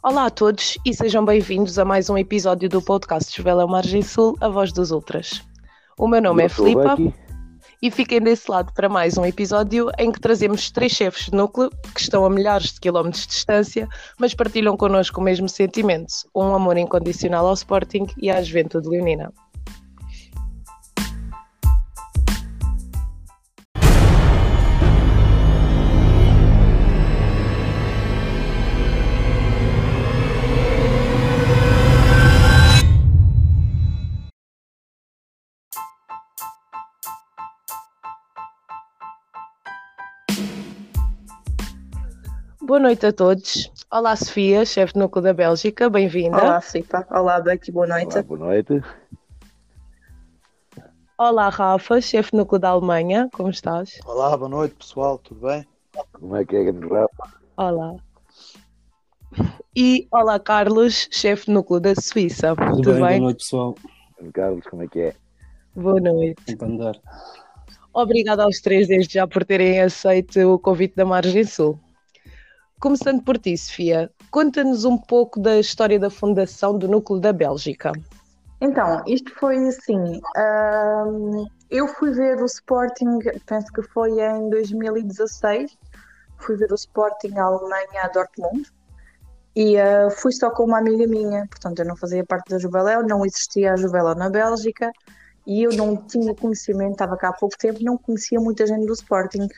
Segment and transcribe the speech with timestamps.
[0.00, 4.36] Olá a todos e sejam bem-vindos a mais um episódio do podcast Jovela Margem Sul,
[4.40, 5.42] a voz dos Ultras.
[5.98, 6.96] O meu nome Eu é Filipa
[7.82, 11.68] e fiquem desse lado para mais um episódio em que trazemos três chefes de núcleo
[11.92, 16.54] que estão a milhares de quilómetros de distância, mas partilham connosco o mesmo sentimento, um
[16.54, 19.32] amor incondicional ao Sporting e à Juventude Leonina.
[42.68, 43.72] Boa noite a todos.
[43.90, 46.36] Olá Sofia, chefe de núcleo da Bélgica, bem-vinda.
[46.36, 47.06] Olá, Filipa.
[47.10, 47.72] Olá, Becky.
[47.72, 48.12] Boa noite.
[48.12, 48.82] Olá, boa noite.
[51.16, 53.98] Olá Rafa, chefe de núcleo da Alemanha, como estás?
[54.04, 55.66] Olá, boa noite pessoal, tudo bem?
[56.12, 57.40] Como é que é, grande Rafa?
[57.56, 57.96] Olá.
[59.74, 62.54] E olá Carlos, chefe de núcleo da Suíça.
[62.54, 63.00] Tudo, Tudo bem?
[63.00, 63.08] bem?
[63.08, 63.74] Boa noite, pessoal.
[64.34, 65.14] Carlos, como é que é?
[65.74, 66.58] Boa noite.
[67.94, 71.80] Obrigada aos três desde já por terem aceito o convite da Margem Sul.
[72.80, 77.92] Começando por ti, Sofia, conta-nos um pouco da história da fundação do Núcleo da Bélgica.
[78.60, 80.20] Então, isto foi assim.
[81.68, 85.76] eu fui ver o Sporting, penso que foi em 2016.
[86.38, 88.70] Fui ver o Sporting à Alemanha, a Dortmund.
[89.56, 91.48] E ah, fui só com uma amiga minha.
[91.48, 94.92] Portanto, eu não fazia parte da Juveléu, não existia a Juveléu na Bélgica.
[95.44, 98.92] E eu não tinha conhecimento, estava cá há pouco tempo, não conhecia muita gente do
[98.92, 99.48] Sporting.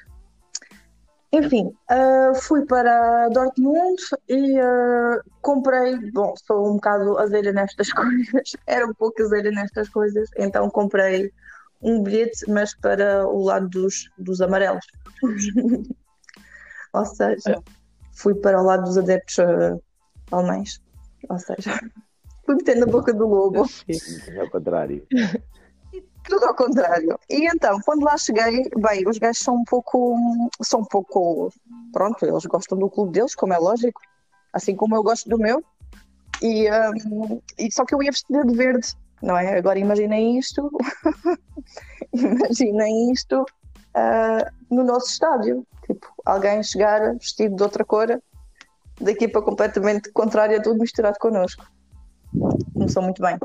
[1.33, 5.97] Enfim, ah, fui para Dortmund e ah, comprei.
[6.13, 11.33] Bom, sou um bocado azeira nestas coisas, era um pouco azeira nestas coisas, então comprei
[11.81, 14.85] um bilhete, mas para o lado dos, dos amarelos.
[16.93, 17.63] Ou seja,
[18.13, 19.77] fui para o lado dos adeptos ah,
[20.33, 20.83] alemães.
[21.29, 21.79] Ou seja,
[22.45, 23.65] fui meter na boca do lobo.
[24.41, 25.07] Ao contrário.
[26.31, 27.19] Tudo ao contrário.
[27.29, 30.17] E então, quando lá cheguei, bem, os gajos são um pouco,
[30.63, 31.53] são um pouco,
[31.93, 34.01] pronto, eles gostam do clube deles, como é lógico,
[34.53, 35.61] assim como eu gosto do meu.
[36.41, 39.59] E, hum, e só que eu ia vestida de verde, não é?
[39.59, 40.71] Agora imaginem isto,
[42.15, 43.45] imaginem isto
[43.93, 45.67] ah, no nosso estádio.
[45.85, 48.23] Tipo, alguém chegar vestido de outra cor,
[49.01, 51.67] da equipa completamente contrária, tudo misturado connosco.
[52.73, 53.37] Começou muito bem.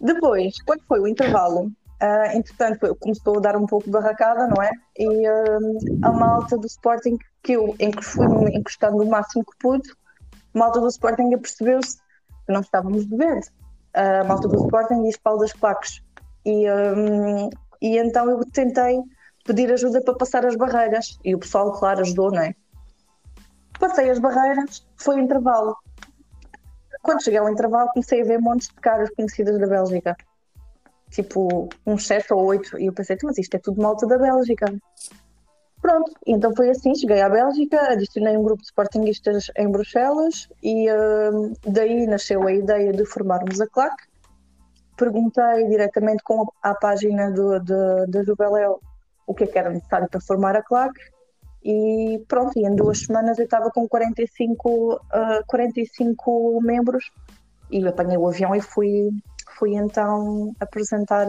[0.00, 4.62] Depois, quando foi o intervalo, ah, entretanto, começou a dar um pouco de barracada, não
[4.62, 4.70] é?
[4.98, 9.44] E ah, a malta do Sporting, que eu em que fui me encostando o máximo
[9.44, 9.88] que pude,
[10.54, 11.98] a malta do Sporting apercebeu-se
[12.46, 13.48] que não estávamos de verde.
[13.92, 16.02] A malta do Sporting e espaldas claques.
[16.44, 17.50] E, ah,
[17.82, 19.02] e então eu tentei
[19.44, 21.18] pedir ajuda para passar as barreiras.
[21.22, 22.54] E o pessoal, claro, ajudou, não é?
[23.78, 25.76] Passei as barreiras, foi o intervalo.
[27.02, 30.16] Quando cheguei ao intervalo, comecei a ver montes de caras conhecidas da Bélgica.
[31.10, 32.78] Tipo, uns 7 ou 8.
[32.78, 34.66] E eu pensei, mas isto é tudo malta da Bélgica.
[35.80, 36.94] Pronto, então foi assim.
[36.94, 42.52] Cheguei à Bélgica, adicionei um grupo de sportinguistas em Bruxelas e hum, daí nasceu a
[42.52, 43.94] ideia de formarmos a CLAC.
[44.96, 48.78] Perguntei diretamente com a, página do, de, da Juveléu
[49.26, 50.92] o que é que era necessário para formar a CLAC
[51.62, 57.10] e pronto, e em duas semanas eu estava com 45, ah, 45 membros
[57.70, 59.10] e apanhei o avião e fui,
[59.60, 61.28] fui então apresentar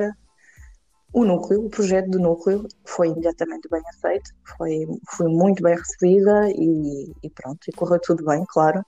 [1.14, 6.50] o núcleo, o projeto do núcleo, foi imediatamente bem aceito, foi, fui muito bem recebida
[6.52, 8.84] e, e pronto, e correu tudo bem, claro.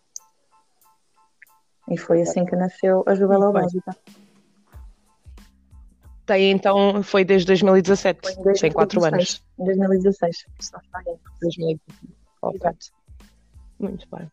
[1.92, 3.52] E foi assim que nasceu a bem.
[3.52, 3.98] Bélgica.
[6.26, 9.44] Tem então, foi desde 2017, Foi em tem 4 anos.
[9.58, 9.60] 2016.
[9.60, 10.38] Em 2016.
[10.38, 11.20] se não está bem.
[11.42, 11.82] 2017.
[12.42, 12.56] Ok.
[12.56, 12.86] Exato.
[13.78, 14.32] Muito bem.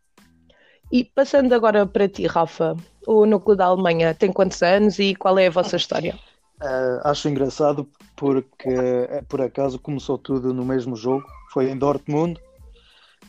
[0.93, 2.76] E passando agora para ti, Rafa,
[3.06, 6.19] o núcleo da Alemanha tem quantos anos e qual é a vossa história?
[6.62, 12.38] Eh, acho engraçado porque eh, por acaso começou tudo no mesmo jogo, foi em Dortmund,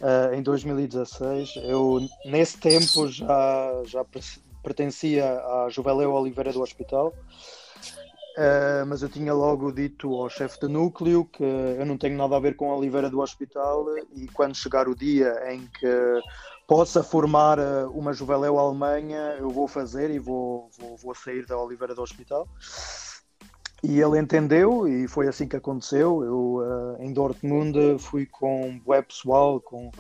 [0.02, 1.56] eh, em 2016.
[1.58, 4.22] Eu nesse tempo já, já per-
[4.64, 5.26] pertencia
[5.66, 7.14] à Juveléu Oliveira do Hospital,
[8.38, 12.38] Eh, mas eu tinha logo dito ao chefe de núcleo que eu não tenho nada
[12.38, 13.86] a ver com a Oliveira do Hospital
[14.16, 15.86] e quando chegar o dia em que
[16.72, 21.58] possa formar eh, uma Juveléu Alemanha, eu vou fazer e vou, vou, vou sair da
[21.58, 22.48] Oliveira do Hospital.
[23.84, 26.24] E ele entendeu e foi assim que aconteceu.
[26.24, 29.92] Eu eh, em Dortmund fui com web pessoal, com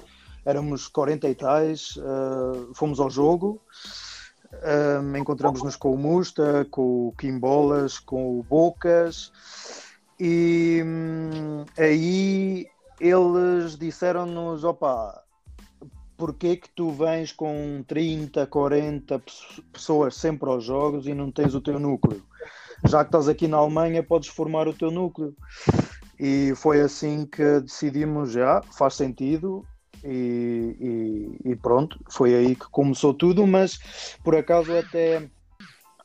[0.45, 3.61] éramos 40 e tais, eh, fomos ao jogo,
[4.53, 9.33] eh, encontramos-nos com o Musta, com o Kim Bolas, com o Bocas
[10.17, 12.65] e hum, aí
[12.97, 15.21] eles disseram-nos, opa,
[16.21, 19.23] porquê que tu vens com 30, 40
[19.73, 22.21] pessoas sempre aos jogos e não tens o teu núcleo?
[22.85, 25.35] Já que estás aqui na Alemanha, podes formar o teu núcleo.
[26.19, 29.65] E foi assim que decidimos já, faz sentido,
[30.03, 33.79] e, e, e, pronto, foi aí que começou tudo, mas
[34.23, 35.27] por acaso até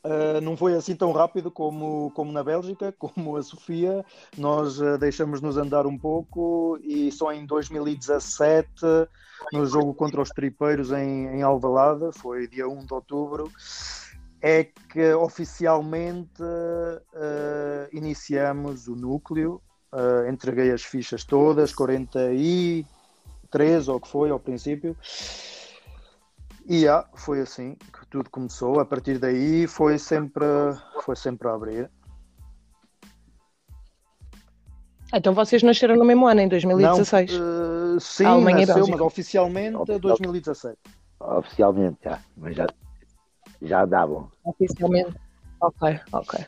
[0.07, 4.05] uh, não foi assim tão rápido como, como na Bélgica, como a Sofia,
[4.37, 8.69] nós uh, deixamos-nos andar um pouco e só em 2017,
[9.53, 13.51] no jogo contra os tripeiros em, em Alvalade, foi dia 1 de outubro,
[14.41, 19.61] é que oficialmente uh, iniciamos o núcleo,
[20.29, 22.85] entreguei as fichas todas, 40 e
[23.49, 24.95] 13 ou que foi ao princípio.
[26.69, 28.81] E yeah, foi assim que tudo começou.
[28.81, 30.45] A partir daí foi sempre,
[31.01, 31.89] foi sempre a abrir.
[35.13, 37.31] Então vocês nasceram no mesmo ano, em 2016?
[37.31, 39.99] Não, uh, sim, nasceu, mas oficialmente Oficial...
[39.99, 40.77] 2017.
[41.19, 42.19] Oficialmente, já.
[42.35, 42.67] Mas já,
[43.61, 44.29] já davam.
[44.43, 45.15] Oficialmente.
[45.61, 46.45] Ok, ok.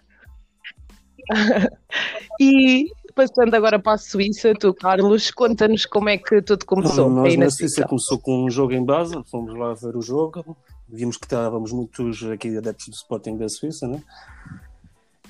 [2.40, 7.10] e passando agora para a Suíça, tu, Carlos, conta-nos como é que tudo começou.
[7.10, 10.58] Nós na, na Suíça começou com um jogo em base, fomos lá ver o jogo,
[10.88, 14.02] vimos que estávamos muitos aqui adeptos do Sporting da Suíça, né?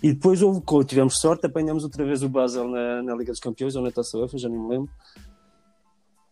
[0.01, 3.75] E depois houve, tivemos sorte, apanhamos outra vez o Basel na, na Liga dos Campeões,
[3.75, 4.89] ou na Taça UEFA, já nem me lembro.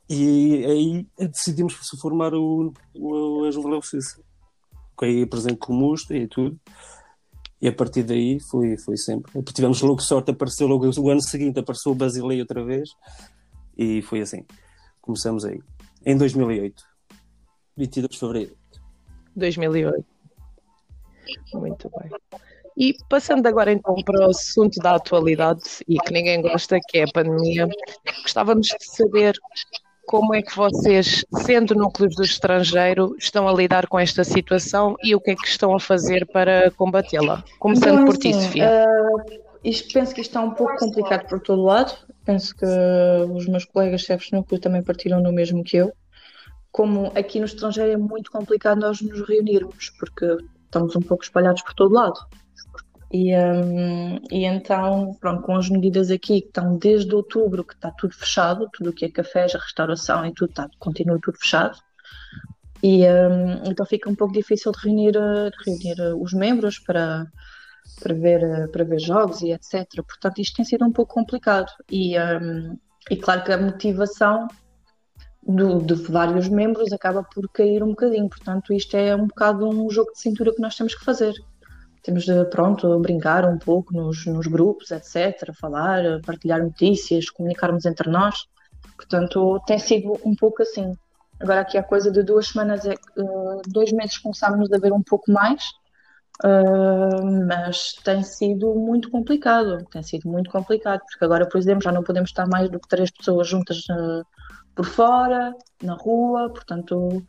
[0.09, 4.21] E aí decidimos formar o, o, a Juvenil Suíça.
[4.95, 6.57] Com aí presente com o Musta e tudo.
[7.61, 9.31] E a partir daí foi, foi sempre.
[9.43, 12.89] Tivemos logo sorte, apareceu logo o ano seguinte, apareceu o Basileia outra vez
[13.77, 14.45] e foi assim.
[15.01, 15.59] Começamos aí.
[16.05, 16.83] Em 2008.
[17.75, 18.57] 22 de fevereiro.
[19.35, 20.05] 2008.
[21.53, 22.41] Muito bem.
[22.77, 27.03] E passando agora então para o assunto da atualidade e que ninguém gosta, que é
[27.03, 27.67] a pandemia,
[28.21, 29.35] gostávamos de saber
[30.07, 35.13] como é que vocês, sendo núcleos do estrangeiro, estão a lidar com esta situação e
[35.13, 37.43] o que é que estão a fazer para combatê-la?
[37.59, 38.85] Começando então, por ti, assim, Sofia.
[38.87, 41.93] Uh, isto, penso que está um pouco complicado por todo lado.
[42.23, 42.65] Penso que
[43.29, 45.91] os meus colegas chefes de núcleo também partiram no mesmo que eu.
[46.71, 51.61] Como aqui no estrangeiro é muito complicado nós nos reunirmos, porque estamos um pouco espalhados
[51.63, 52.17] por todo lado.
[53.11, 57.89] E, um, e então, pronto, com as medidas aqui que estão desde outubro, que está
[57.91, 61.77] tudo fechado, tudo o que é cafés, a restauração e tudo, está, continua tudo fechado.
[62.83, 67.25] E um, então fica um pouco difícil de reunir, de reunir os membros para,
[68.01, 69.87] para, ver, para ver jogos e etc.
[70.05, 71.71] Portanto, isto tem sido um pouco complicado.
[71.89, 72.77] E, um,
[73.09, 74.47] e claro que a motivação
[75.41, 78.29] do, de vários membros acaba por cair um bocadinho.
[78.29, 81.33] Portanto, isto é um bocado um jogo de cintura que nós temos que fazer
[82.07, 88.09] temos de, pronto, brincar um pouco nos, nos grupos, etc., falar, partilhar notícias, comunicarmos entre
[88.09, 88.47] nós.
[88.95, 90.93] Portanto, tem sido um pouco assim.
[91.37, 95.03] Agora, aqui a coisa de duas semanas, é, uh, dois meses começámos a ver um
[95.03, 95.61] pouco mais,
[96.45, 99.85] uh, mas tem sido muito complicado.
[99.91, 102.87] Tem sido muito complicado, porque agora, por exemplo, já não podemos estar mais do que
[102.87, 104.25] três pessoas juntas uh,
[104.73, 107.21] por fora, na rua, portanto,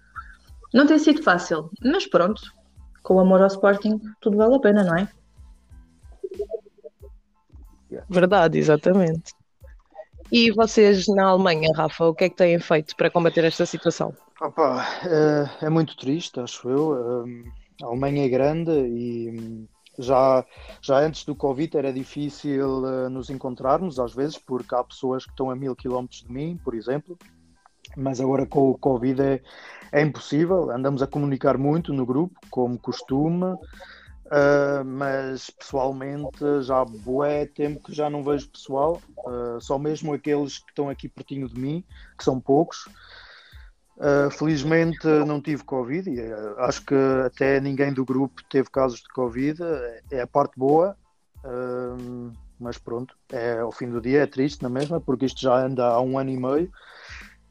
[0.73, 1.69] não tem sido fácil.
[1.83, 2.41] Mas pronto,
[3.09, 5.09] com o amor ao Sporting, tudo vale a pena, não é?
[8.07, 9.33] Verdade, exatamente.
[10.31, 14.15] E vocês na Alemanha, Rafa, o que é que têm feito para combater esta situação?
[14.39, 17.25] Opa, é, é muito triste, acho eu.
[17.83, 19.67] A Alemanha é grande e hum,
[19.99, 20.45] já,
[20.83, 25.31] já antes do Covid era difícil uh, nos encontrarmos, às vezes, porque há pessoas que
[25.31, 27.17] estão a mil quilómetros de mim, por exemplo,
[27.97, 29.41] mas agora com o Covid é,
[29.93, 30.71] é impossível.
[30.71, 37.83] Andamos a comunicar muito no grupo, como costume, uh, mas pessoalmente já há bué tempo
[37.83, 41.85] que já não vejo pessoal, uh, só mesmo aqueles que estão aqui pertinho de mim,
[42.17, 42.87] que são poucos.
[43.97, 46.21] Uh, felizmente não tive Covid e
[46.59, 46.95] acho que
[47.27, 49.61] até ninguém do grupo teve casos de Covid,
[50.13, 50.97] é a parte boa,
[52.61, 55.85] mas pronto, é, ao fim do dia é triste na mesma, porque isto já anda
[55.89, 56.73] há um ano e meio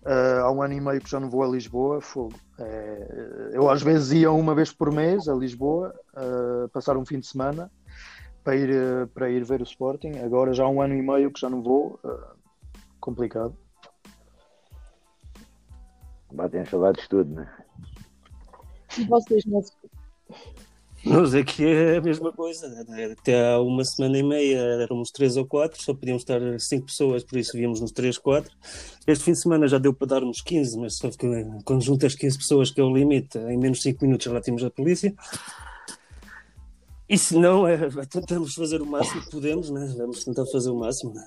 [0.08, 2.00] Uh, há um ano e meio que já não vou a Lisboa.
[2.00, 2.34] Fogo.
[2.58, 7.20] É, eu às vezes ia uma vez por mês a Lisboa, uh, passar um fim
[7.20, 7.70] de semana
[8.42, 10.14] para ir, uh, para ir ver o Sporting.
[10.24, 12.00] Agora já há um ano e meio que já não vou.
[13.02, 13.54] complicado.
[16.32, 17.54] Batem saudades de tudo, né?
[19.10, 19.62] Vocês não
[21.08, 22.68] nós aqui é a mesma coisa.
[22.68, 23.16] Né?
[23.18, 27.24] Até há uma semana e meia éramos três ou quatro, só podíamos estar cinco pessoas,
[27.24, 28.56] por isso víamos nos três, quatro.
[29.06, 31.28] Este fim de semana já deu para darmos 15, mas só que
[31.64, 34.42] quando juntas 15 pessoas, que é o limite, em menos de 5 minutos já lá
[34.42, 35.16] temos a polícia.
[37.10, 37.78] E se não, é,
[38.10, 39.94] tentamos fazer o máximo que podemos, né?
[39.98, 41.14] vamos tentar fazer o máximo.
[41.14, 41.26] Né?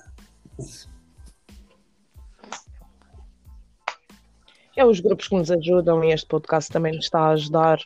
[4.81, 7.79] é os grupos que nos ajudam e este podcast também nos está a ajudar.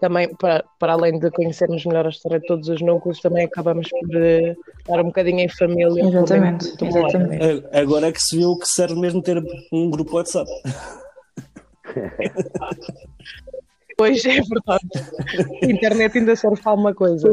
[0.00, 3.88] Também, para, para além de conhecermos melhor a história de todos os núcleos, também acabamos
[3.88, 6.04] por eh, estar um bocadinho em família.
[6.04, 7.66] Exatamente, exatamente.
[7.72, 10.50] É, Agora é que se viu que serve mesmo ter um grupo WhatsApp.
[13.96, 14.88] Pois é verdade.
[15.62, 17.28] A internet ainda serve para alguma coisa.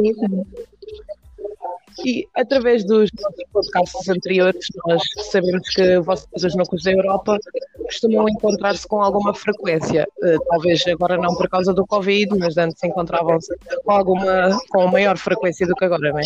[2.05, 7.38] E através dos nossos podcasts anteriores, nós sabemos que vocês, os núcleos da Europa,
[7.83, 10.07] costumam encontrar-se com alguma frequência.
[10.24, 15.17] Eh, talvez agora não por causa do Covid, mas antes encontravam-se com, alguma, com maior
[15.17, 16.24] frequência do que agora, não é?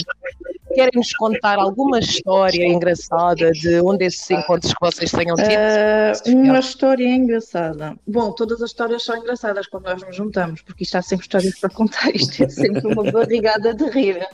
[0.74, 5.48] Querem-nos contar alguma história engraçada de um desses encontros que vocês tenham tido?
[5.50, 7.96] Ah, uma história engraçada.
[8.06, 11.58] Bom, todas as histórias são engraçadas quando nós nos juntamos, porque isto há sempre histórias
[11.60, 14.28] para contar, isto é sempre uma barrigada de rir.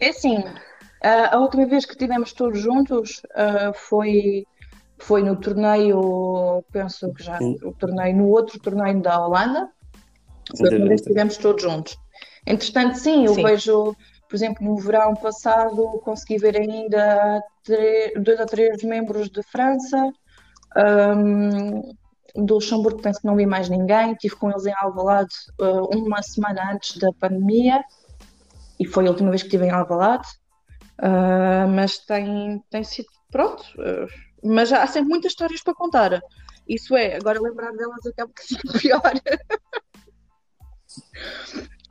[0.00, 0.44] É assim,
[1.02, 4.46] a última vez que estivemos todos juntos ah, foi,
[4.98, 7.56] foi no torneio, penso que já, Sim.
[7.62, 9.68] o torneio, no outro torneio da Holanda,
[10.56, 11.98] foi a última vez que estivemos todos juntos.
[12.46, 13.42] Entretanto, sim, eu Sim.
[13.42, 13.96] vejo,
[14.28, 17.42] por exemplo, no verão passado, consegui ver ainda
[18.16, 20.12] dois ou três membros de França.
[20.76, 21.80] Ahm,
[22.36, 24.12] do Luxemburgo penso que não vi mais ninguém.
[24.12, 27.82] Estive com eles em Alvalade ah, uma semana antes da pandemia
[28.78, 30.26] e foi a última vez que estive em Alvalade.
[30.98, 33.64] Ah, mas tem, tem sido pronto.
[33.78, 34.06] ah,
[34.42, 36.20] mas há sempre muitas histórias para contar.
[36.68, 39.12] Isso é, agora lembrar delas até um bocadinho pior.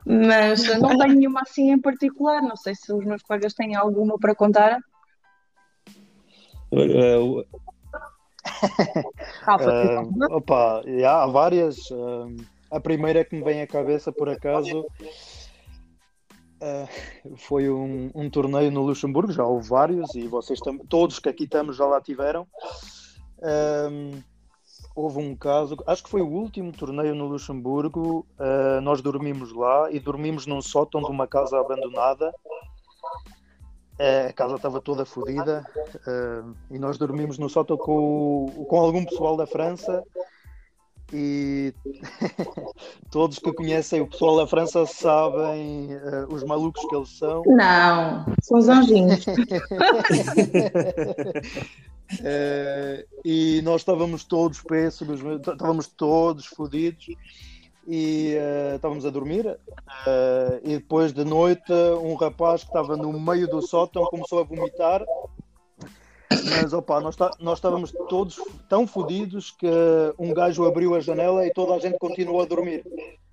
[0.06, 2.42] Mas não tenho nenhuma assim em particular.
[2.42, 4.78] Não sei se os meus colegas têm alguma para contar.
[9.46, 9.56] Ah,
[10.30, 11.76] opa, há várias.
[12.70, 14.84] A primeira que me vem à cabeça, por acaso,
[16.64, 16.88] ah,
[17.36, 19.32] foi um, um torneio no Luxemburgo.
[19.32, 22.46] Já houve vários e vocês tam- todos que aqui estamos já lá tiveram.
[24.96, 28.26] Houve um caso, acho que foi o último torneio no Luxemburgo.
[28.38, 32.32] ah, nós dormimos lá e dormimos num sótão de uma casa abandonada.
[33.96, 35.64] Eh, a casa estava toda fodida
[36.04, 36.42] eh,
[36.72, 40.02] e nós dormimos no sótão com, com algum pessoal da França
[41.14, 41.72] e
[43.10, 47.42] todos que conhecem o pessoal da França sabem eh, os malucos que eles são.
[47.46, 49.24] Não, são os anjinhos.
[52.22, 57.06] Eh, e nós estávamos todos péssimos, estávamos todos fodidos
[57.88, 59.46] e eh, estávamos a dormir.
[60.06, 64.44] eh, e depois de noite, um rapaz que estava no meio do sótão começou a
[64.44, 65.02] vomitar.
[66.30, 69.68] Mas opa, nós, tá- nós estávamos todos tão fodidos que
[70.18, 72.84] um gajo abriu a janela e toda a gente continuou a dormir.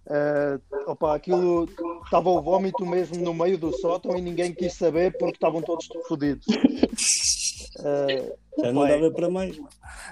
[0.09, 1.69] Eh, opa, aquilo
[2.03, 5.87] estava o vómito mesmo no meio do sótão e ninguém quis saber porque estavam todos
[6.07, 6.45] fodidos.
[7.83, 8.89] Eh, já não Ué.
[8.99, 9.57] dava para mais.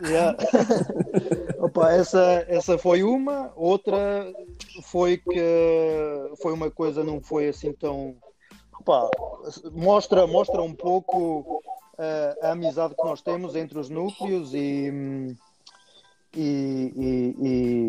[0.02, 0.36] Yeah.
[1.60, 4.32] Opa, essa, essa foi uma, outra
[4.84, 8.16] foi que foi uma coisa, não foi assim tão.
[8.80, 9.10] Opa,
[9.74, 11.59] mostra, mostra um pouco
[12.00, 15.36] eh, a amizade que nós temos entre os núcleos e,
[16.36, 17.36] e, e-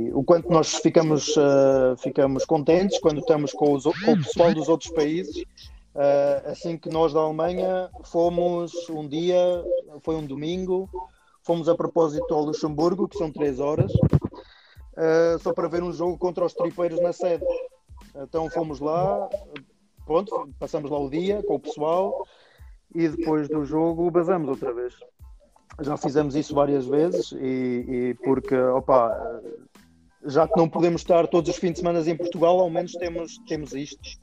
[0.08, 4.52] e o quanto nós ficamos, eh, ficamos contentes quando estamos com, os, com o pessoal
[4.52, 5.44] dos outros países.
[5.94, 9.64] Eh, assim que nós da Alemanha fomos um dia,
[10.02, 10.88] foi um domingo,
[11.42, 13.92] fomos a propósito ao Luxemburgo, que são três horas,
[14.96, 17.44] eh, só para ver um jogo contra os tripeiros na sede.
[18.22, 19.28] Então fomos lá,
[20.06, 22.26] pronto, passamos lá o dia com o pessoal
[22.94, 24.94] e depois do jogo basamos outra vez.
[25.80, 29.40] Já fizemos isso várias vezes e, e porque, opa,
[30.24, 33.38] já que não podemos estar todos os fins de semana em Portugal, ao menos temos,
[33.46, 34.20] temos isto.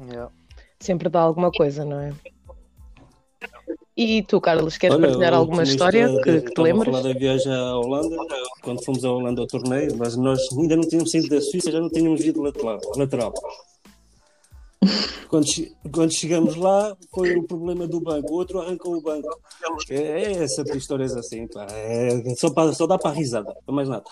[0.00, 0.32] Yeah.
[0.80, 2.12] sempre dá alguma coisa, não é?
[3.96, 6.90] E tu, Carlos, queres Olha, partilhar alguma história que, que te estava a lembres?
[6.90, 8.16] falar da viagem à Holanda,
[8.62, 11.78] quando fomos à Holanda ao torneio, mas nós ainda não tínhamos saído da Suíça, já
[11.78, 12.80] não tínhamos visto lateral.
[12.96, 13.34] lateral.
[15.28, 15.46] Quando,
[15.94, 18.32] quando chegamos lá, foi o problema do banco.
[18.32, 19.28] O outro arrancou o banco.
[19.88, 21.66] É, é sempre histórias assim, pá.
[21.70, 24.04] É, só, para, só dá para a risada, para mais nada.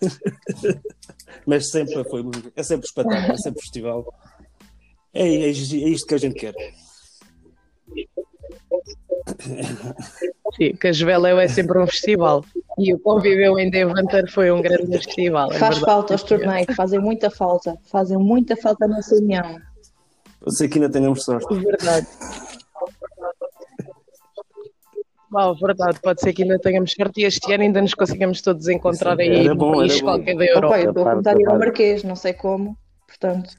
[1.46, 2.24] Mas sempre foi,
[2.56, 4.14] é sempre espetáculo, é sempre festival.
[5.12, 6.54] É, é, é isto que a gente quer.
[10.56, 12.44] Sim, Casveléu é sempre um festival.
[12.78, 15.52] E o Conviveu em Deventer foi um grande festival.
[15.52, 15.84] é Faz verdade.
[15.84, 17.76] falta os torneios, fazem muita falta.
[17.90, 19.58] Fazem muita falta na nossa união.
[20.44, 21.54] Eu sei que ainda tenhamos sorte.
[21.54, 22.06] Verdade.
[25.32, 28.68] Uau, verdade, pode ser que ainda tenhamos sorte e este ano ainda nos conseguimos todos
[28.68, 30.66] encontrar aí Era no bom, país qualquer da Europa.
[30.66, 31.58] Opa, eu estou a parte contar da ir ao.
[31.58, 32.76] Marquês, não sei como.
[33.22, 33.54] Portanto.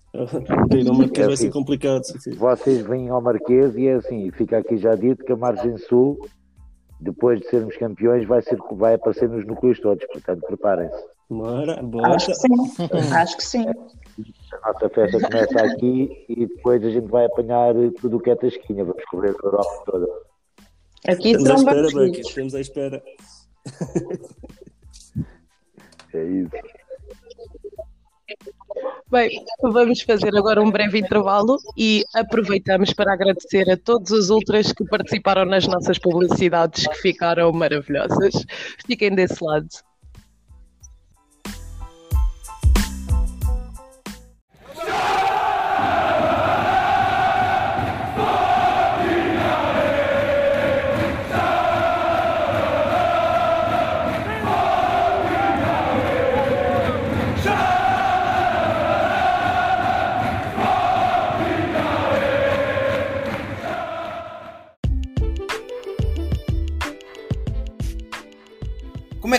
[0.75, 1.49] Ir ao Marquês vai É ser assim.
[1.51, 2.03] complicado.
[2.03, 2.31] sim, sim.
[2.35, 6.19] Vocês vêm ao Marquês e é assim, fica aqui já dito que a Margem Sul,
[6.99, 11.03] depois de sermos campeões, vai, ser, vai aparecer nos núcleos todos, portanto preparem-se.
[11.29, 12.15] Bora, bora.
[12.15, 12.49] Acho que sim.
[13.15, 13.65] Acho que sim.
[14.61, 18.35] A nossa festa começa aqui e depois a gente vai apanhar tudo o que é
[18.35, 20.07] tasquinha, vamos cobrir a Europa toda.
[21.07, 22.05] Aqui Estamos à espera.
[22.07, 23.03] Bucky, estamos à espera.
[26.13, 26.51] É isso.
[29.09, 34.71] Bem, vamos fazer agora um breve intervalo e aproveitamos para agradecer a todos os ultras
[34.73, 38.33] que participaram nas nossas publicidades que ficaram maravilhosas.
[38.85, 39.67] Fiquem desse lado.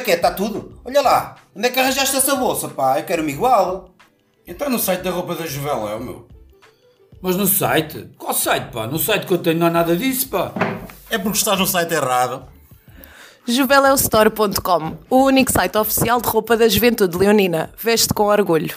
[0.04, 0.14] Que é?
[0.14, 0.80] Está tudo?
[0.84, 2.99] Olha lá, onde é que arranjaste essa bolsa, pá?
[2.99, 3.90] Eu quero-me igual.
[4.46, 6.28] Está no site da roupa da Juveléu, meu.
[7.20, 8.11] Mas no site?
[8.18, 8.87] Qual site, pá?
[8.87, 10.52] No site que eu tenho não há nada disso, pá.
[11.08, 12.44] É porque estás no site errado.
[13.46, 17.70] Juvelestore.com, o único site oficial de roupa da juventude leonina.
[17.78, 18.76] Veste com orgulho.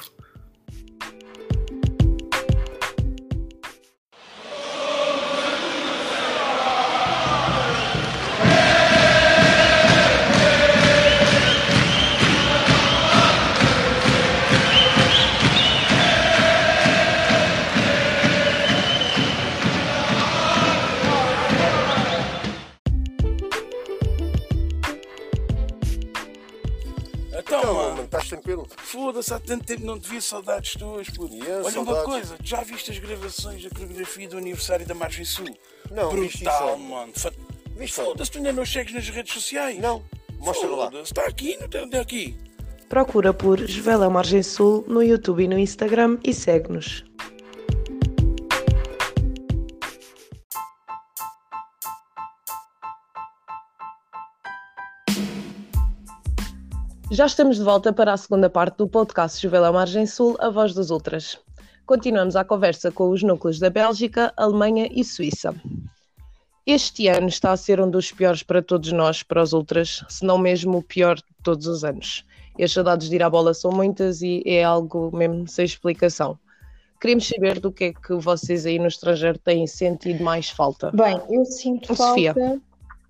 [29.17, 31.33] Foda-se, há tanto tempo não te vi saudades tuas, puto.
[31.35, 32.03] Eu, Olha uma saudades.
[32.03, 35.57] coisa, já viste as gravações da coreografia do aniversário da Margem Sul?
[35.91, 37.13] Não, Brutal, mano.
[37.89, 39.79] Foda-se, tu ainda não chegas nas redes sociais?
[39.79, 40.03] Não,
[40.39, 40.91] mostra lá.
[41.01, 42.35] Está aqui, não está aqui.
[42.89, 47.03] Procura por Juvela Margem Sul no YouTube e no Instagram e segue-nos.
[57.09, 60.73] Já estamos de volta para a segunda parte do podcast Juvela Margem Sul, a voz
[60.73, 61.39] dos Ultras.
[61.85, 65.55] Continuamos a conversa com os núcleos da Bélgica, Alemanha e Suíça.
[66.65, 70.25] Este ano está a ser um dos piores para todos nós, para os Ultras, se
[70.25, 72.25] não mesmo o pior de todos os anos.
[72.57, 76.37] E as saudades de ir à bola são muitas e é algo mesmo sem explicação.
[76.99, 80.91] Queríamos saber do que é que vocês aí no estrangeiro têm sentido mais falta.
[80.91, 82.35] Bem, eu sinto Sofia.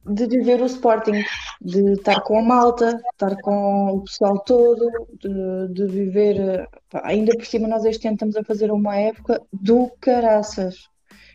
[0.08, 1.24] De viver o Sporting,
[1.62, 4.90] de estar com a malta, estar com o pessoal todo,
[5.22, 6.40] de, de viver.
[6.40, 6.68] eh,
[7.04, 10.76] ainda por cima, nós este ano estamos a fazer uma época do caraças.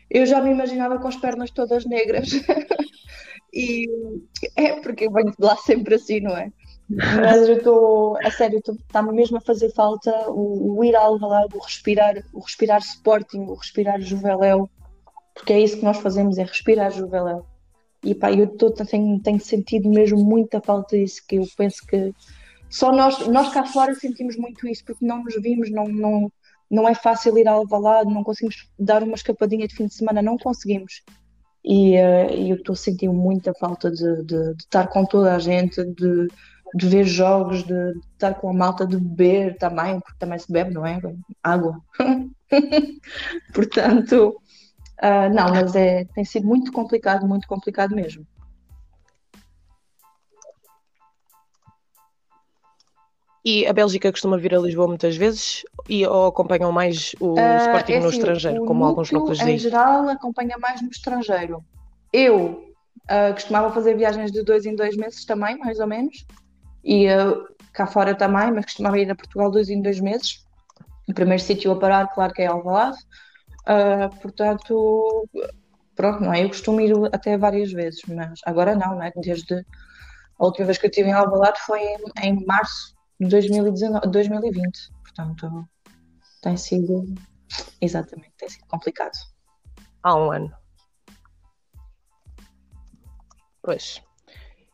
[0.09, 2.29] Eu já me imaginava com as pernas todas negras.
[3.55, 3.87] E
[4.55, 6.51] é porque eu venho de lá sempre assim, não é?
[6.89, 11.55] Mas eu estou, a sério, está-me mesmo a fazer falta o, o ir ao Alvalade,
[11.55, 14.67] o respirar, o respirar Sporting, o respirar Juveléu,
[15.35, 17.45] porque é isso que nós fazemos, é respirar Juveléu.
[18.03, 22.13] E pá, eu tô, tenho, tenho sentido mesmo muita falta disso, que eu penso que
[22.69, 26.31] só nós, nós cá fora sentimos muito isso, porque não nos vimos, não, não,
[26.69, 30.21] não é fácil ir ao Alvalade, não conseguimos dar uma escapadinha de fim de semana,
[30.21, 31.03] não conseguimos.
[31.63, 35.39] E, e eu estou a sentir muita falta de, de, de estar com toda a
[35.39, 36.27] gente, de,
[36.75, 40.51] de ver jogos, de, de estar com a malta, de beber também, porque também se
[40.51, 40.99] bebe, não é?
[41.41, 41.79] Água.
[43.53, 44.41] Portanto,
[45.05, 48.25] ah, não, mas é, tem sido muito complicado, muito complicado mesmo.
[53.45, 57.57] E a Bélgica costuma vir a Lisboa muitas vezes e ou acompanham mais o Ah,
[57.57, 59.69] Sporting é no assim, estrangeiro, o como alguns núcleo, núcleos em dizem.
[59.71, 61.61] geral, acompanha mais no estrangeiro.
[62.13, 62.73] Eu
[63.09, 66.25] ah, costumava fazer viagens de dois em dois meses também, mais ou menos.
[66.85, 67.33] E ah,
[67.73, 70.45] cá fora também, mas costumava ir a Portugal dois em dois meses.
[71.09, 72.97] O primeiro sítio a parar, claro que é Alvalade.
[73.65, 75.27] Ah, portanto,
[75.95, 76.43] pronto, não é?
[76.43, 79.11] Eu costumo ir até várias vezes, mas agora não, não é?
[79.15, 79.65] Desde
[80.39, 84.91] a última vez que eu estive em Alvalade foi em, em março de 2019, 2020.
[85.01, 85.67] Portanto,
[86.41, 87.05] tem sido,
[87.79, 89.13] exatamente, tem sido complicado.
[90.01, 90.51] Há um ano.
[93.61, 94.01] Pois.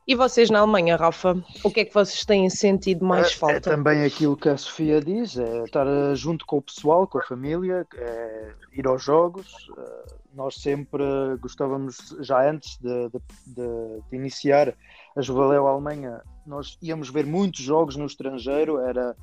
[0.09, 3.37] E vocês na Alemanha, Rafa, o que é que vocês têm sentido mais É- É
[3.37, 3.61] falta?
[3.61, 7.21] também aquilo que a Sofia diz, é estar eh, junto com o pessoal, com a
[7.21, 9.45] família, é ir aos jogos.
[9.77, 11.03] eh, Nós sempre
[11.39, 14.75] gostávamos, já antes de, de- de- de iniciar
[15.15, 19.15] a Juveléu Alemanha, nós íamos ver muitos jogos no estrangeiro, era,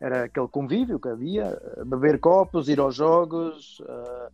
[0.00, 3.80] era aquele convívio que havia, eh, beber copos, ir aos jogos.
[3.88, 4.28] eh,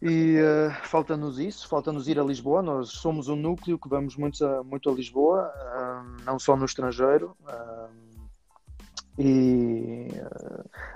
[0.00, 2.62] e eh, falta-nos isso, falta-nos ir a Lisboa.
[2.62, 6.64] Nós somos um núcleo que vamos muito a, muito a Lisboa, ah, não só no
[6.64, 7.36] estrangeiro.
[7.46, 7.88] ah,
[9.18, 10.08] e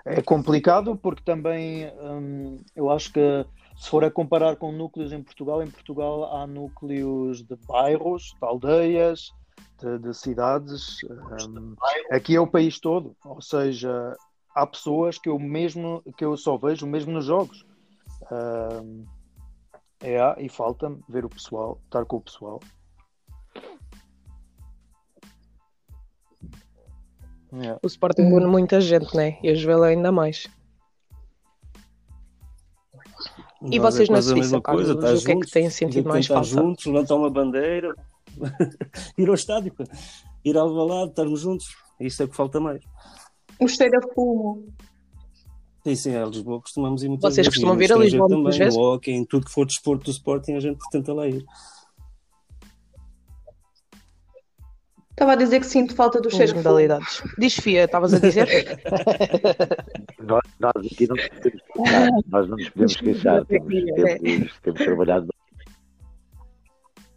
[0.05, 5.23] é complicado porque também hum, eu acho que se for a comparar com núcleos em
[5.23, 9.33] Portugal, em Portugal há núcleos de bairros, de aldeias,
[9.81, 10.97] de, de cidades.
[11.49, 11.75] hum,
[12.11, 14.17] aqui é o país todo, ou seja,
[14.55, 17.67] há pessoas que eu mesmo que eu só vejo mesmo nos jogos.
[18.31, 19.05] Hum,
[20.01, 22.61] é, e falta-me ver o pessoal, estar com o pessoal.
[27.53, 27.79] É.
[27.83, 29.39] O Sporting une muita gente, né?
[29.43, 30.47] E a Juventude ainda mais.
[33.63, 36.25] E vocês é na Suíça, mesma coisa, estar o que é que têm sentido mais
[36.25, 36.49] estar falta?
[36.49, 37.95] juntos, levantar uma bandeira,
[39.17, 39.73] ir ao estádio,
[40.45, 41.75] ir ao balado, estarmos juntos.
[41.99, 42.83] Isso é o que falta mais.
[43.59, 44.67] O cheiro a fumo.
[45.87, 47.55] Sim, sim, a Lisboa costumamos ir muitas Vocês vezes.
[47.55, 48.77] costumam vir a Lisboa muitas também, vezes?
[48.77, 51.45] No hockey, em tudo que for desporto do Sporting, a gente tenta lá ir.
[55.13, 56.65] Estava a dizer que sinto falta do As cheiro a fumo.
[56.69, 57.23] modalidades.
[57.39, 58.47] Diz Fia, estavas a dizer?
[60.27, 64.81] Nós, nós aqui não nos podemos queixar, nós não nos podemos queixar, temos, temos, temos
[64.85, 65.29] trabalhado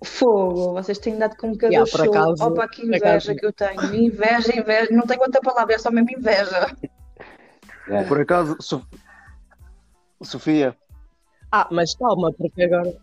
[0.04, 2.14] Fogo, vocês têm dado com cada Yeah, por show.
[2.14, 3.96] acaso- Opa, que inveja que eu tenho.
[3.96, 4.88] Inveja, inveja.
[4.92, 6.74] Não tenho outra palavra, é só mesmo inveja.
[8.08, 8.86] Por acaso, So-
[10.22, 10.76] Sofia,
[11.52, 12.96] Ah, mas calma, porque agora,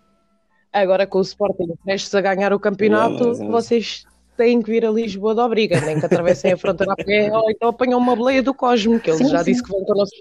[0.72, 4.04] agora com o Sporting prestes a ganhar o campeonato, mas- vocês
[4.36, 7.50] têm que vir a Lisboa de obriga, nem que atravessem a fronteira a pé, ou
[7.50, 9.50] então apanham uma boleia do Cosmo, que ele Sim, já sim.
[9.50, 10.12] disse que vão com o nosso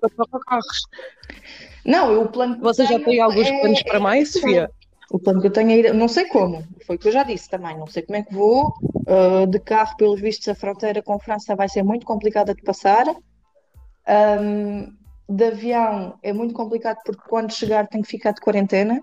[0.47, 0.82] carros.
[1.86, 4.71] Não, eu, o plano que Vocês já têm alguns é- planos para mais, Sofia?
[5.12, 7.21] O plano que eu tenho é ir, não sei como, foi o que eu já
[7.23, 8.73] disse também, não sei como é que vou.
[9.08, 12.63] Uh, de carro, pelos vistos, a fronteira com a França vai ser muito complicada de
[12.63, 13.06] passar.
[14.07, 14.93] Um,
[15.27, 19.01] de avião é muito complicado porque quando chegar tenho que ficar de quarentena.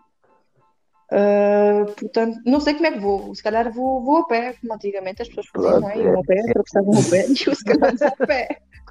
[1.10, 3.34] Uh, portanto, não sei como é que vou.
[3.34, 5.98] Se calhar vou, vou a pé, como antigamente as pessoas faziam, não é?
[5.98, 8.48] Iam a pé, atravessavam o pé e eu se calhar a pé.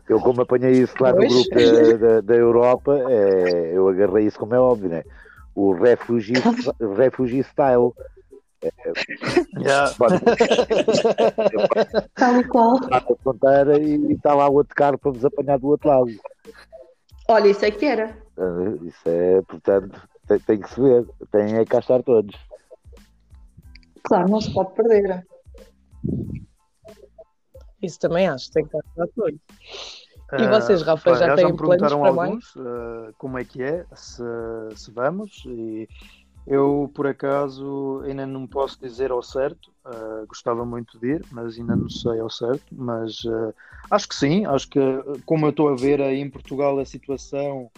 [0.08, 1.32] Eu, como apanhei isso lá no Pois.
[1.32, 5.04] grupo da, da, da Europa, é, eu agarrei isso como é óbvio, né?
[5.56, 6.34] O refugee,
[6.98, 7.94] refugee style.
[9.58, 9.94] Yeah.
[9.98, 10.20] Pode
[12.16, 12.78] Tal e qual.
[12.92, 16.12] a fronteira e está lá outro carro para vos apanhar do outro lado.
[17.28, 18.18] Olha, isso é que era.
[18.38, 21.06] Ah, Isso é, portanto, tem, tem que se ver.
[21.32, 22.36] Tem é cá estar todos.
[24.04, 25.26] Claro, não se pode perder.
[27.82, 29.40] Isso também acho, tem que estar tudo.
[30.34, 32.30] E Ah, vocês, Rafa, já já têm me planos para mais?
[32.30, 34.24] alguns ah, como é que é, se,
[34.76, 35.88] se vamos, e
[36.46, 41.58] eu, por acaso, ainda não posso dizer ao certo, ah, gostava muito de ir, mas
[41.58, 43.54] ainda não sei ao certo, mas ah,
[43.92, 44.80] acho que sim, acho que,
[45.26, 47.70] como eu estou a ver aí em Portugal a situação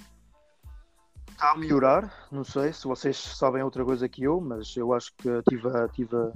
[1.29, 5.11] está a melhorar, não sei se vocês sabem outra coisa que eu, mas eu acho
[5.17, 6.31] que estive a, tive a,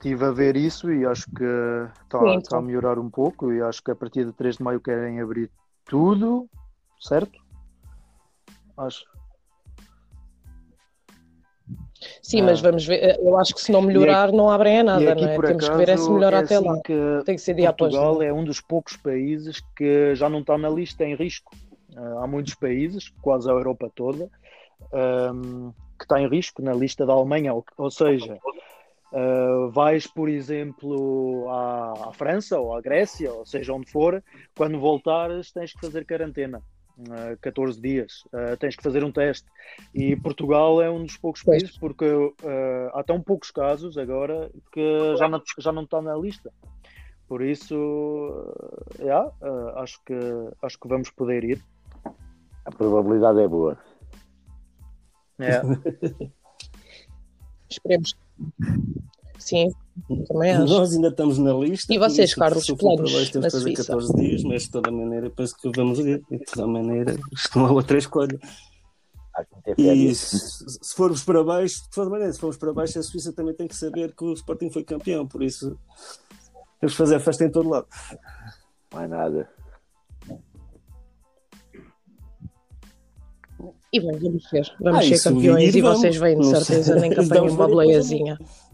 [0.00, 1.44] tive a ver isso e acho que
[2.02, 4.80] está, está a melhorar um pouco e acho que a partir de 3 de maio
[4.80, 5.50] querem abrir
[5.86, 6.46] tudo,
[7.00, 7.40] certo?
[8.76, 9.17] Acho.
[12.22, 12.44] Sim, Ah.
[12.44, 13.18] mas vamos ver.
[13.20, 15.34] Eu acho que se não melhorar, não abrem a nada, aqui, não é?
[15.34, 17.22] por Temos que ver é se acaso, melhora é até assim lá.
[17.24, 18.28] Tem que ser dia após Portugal dia.
[18.28, 21.54] é um dos poucos países que já não está na lista em risco.
[21.96, 24.30] Ah, há muitos países, quase a Europa toda,
[25.98, 27.52] que está em risco na lista da Alemanha.
[27.52, 28.38] Ou, ou seja,
[29.12, 34.22] ah, vais, por exemplo, à, à França ou à Grécia, ou seja, onde for,
[34.56, 36.62] quando voltares tens que fazer quarentena.
[37.10, 39.46] Ah, 14 dias, Ah, tens que fazer um teste.
[39.94, 41.62] E Portugal é um dos poucos Pois.
[41.62, 42.06] países porque
[42.44, 46.52] ah, há tão poucos casos agora que já não, já não está na lista.
[47.28, 47.74] Por isso,
[48.98, 50.14] ah, yeah, ah, acho, que,
[50.62, 51.64] acho que vamos poder ir.
[52.64, 53.78] A probabilidade é boa.
[55.38, 55.62] É.
[57.70, 58.16] Esperemos.
[59.38, 59.70] Sim,
[60.26, 60.66] também acho.
[60.72, 61.92] Nós ainda estamos na lista.
[61.94, 63.84] E vocês, isso, Carlos, planos baixo, temos na Suíça?
[63.84, 66.22] 14 dias, mas de toda maneira penso que vamos ir.
[66.30, 68.38] E de toda maneira, isto não há outra escolha.
[69.76, 70.38] E se,
[70.82, 73.68] se formos para baixo, de toda maneira, se formos para baixo, a Suíça também tem
[73.68, 75.78] que saber que o Sporting foi campeão, por isso
[76.80, 77.86] temos que fazer a festa em todo lado.
[78.92, 79.48] Não é nada.
[83.92, 84.70] E bem, vamos ser.
[84.80, 86.18] Vamos Ah, ser campeões e vocês vamos.
[86.18, 88.38] vêm de certeza, nem que apanhem uma ver boleiazinha.
[88.40, 88.67] É,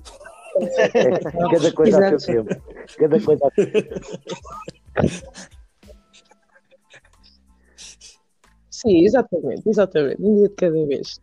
[1.51, 2.63] cada coisa a seu tempo.
[2.99, 4.01] Cada coisa a seu tempo.
[8.71, 10.23] Sim, exatamente, exatamente.
[10.23, 11.21] Um dia de cada vez.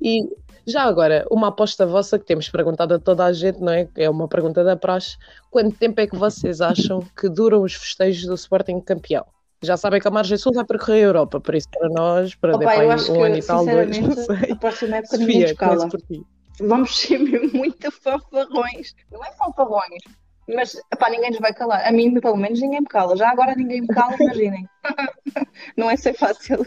[0.00, 0.28] E
[0.66, 3.88] já agora, uma aposta vossa que temos perguntado a toda a gente, não é?
[3.96, 5.16] É uma pergunta da praxe.
[5.50, 9.24] Quanto tempo é que vocês acham que duram os festejos do Sporting campeão?
[9.62, 12.54] Já sabem que a Margem Sul vai percorrer a Europa, por isso para nós, para
[12.54, 14.52] Opa, depois um que, ano e tal, dois, não sei.
[14.52, 15.76] a próxima época ninguém Sofia, nos cala.
[15.76, 16.26] começo por ti.
[16.60, 17.18] Vamos ser
[17.52, 18.94] muito fanfarrões.
[19.10, 20.02] Não é fanfarrões,
[20.48, 21.86] mas epá, ninguém nos vai calar.
[21.86, 23.16] A mim, pelo menos, ninguém me cala.
[23.16, 24.68] Já agora ninguém me cala, imaginem.
[25.76, 26.66] Não é ser fácil.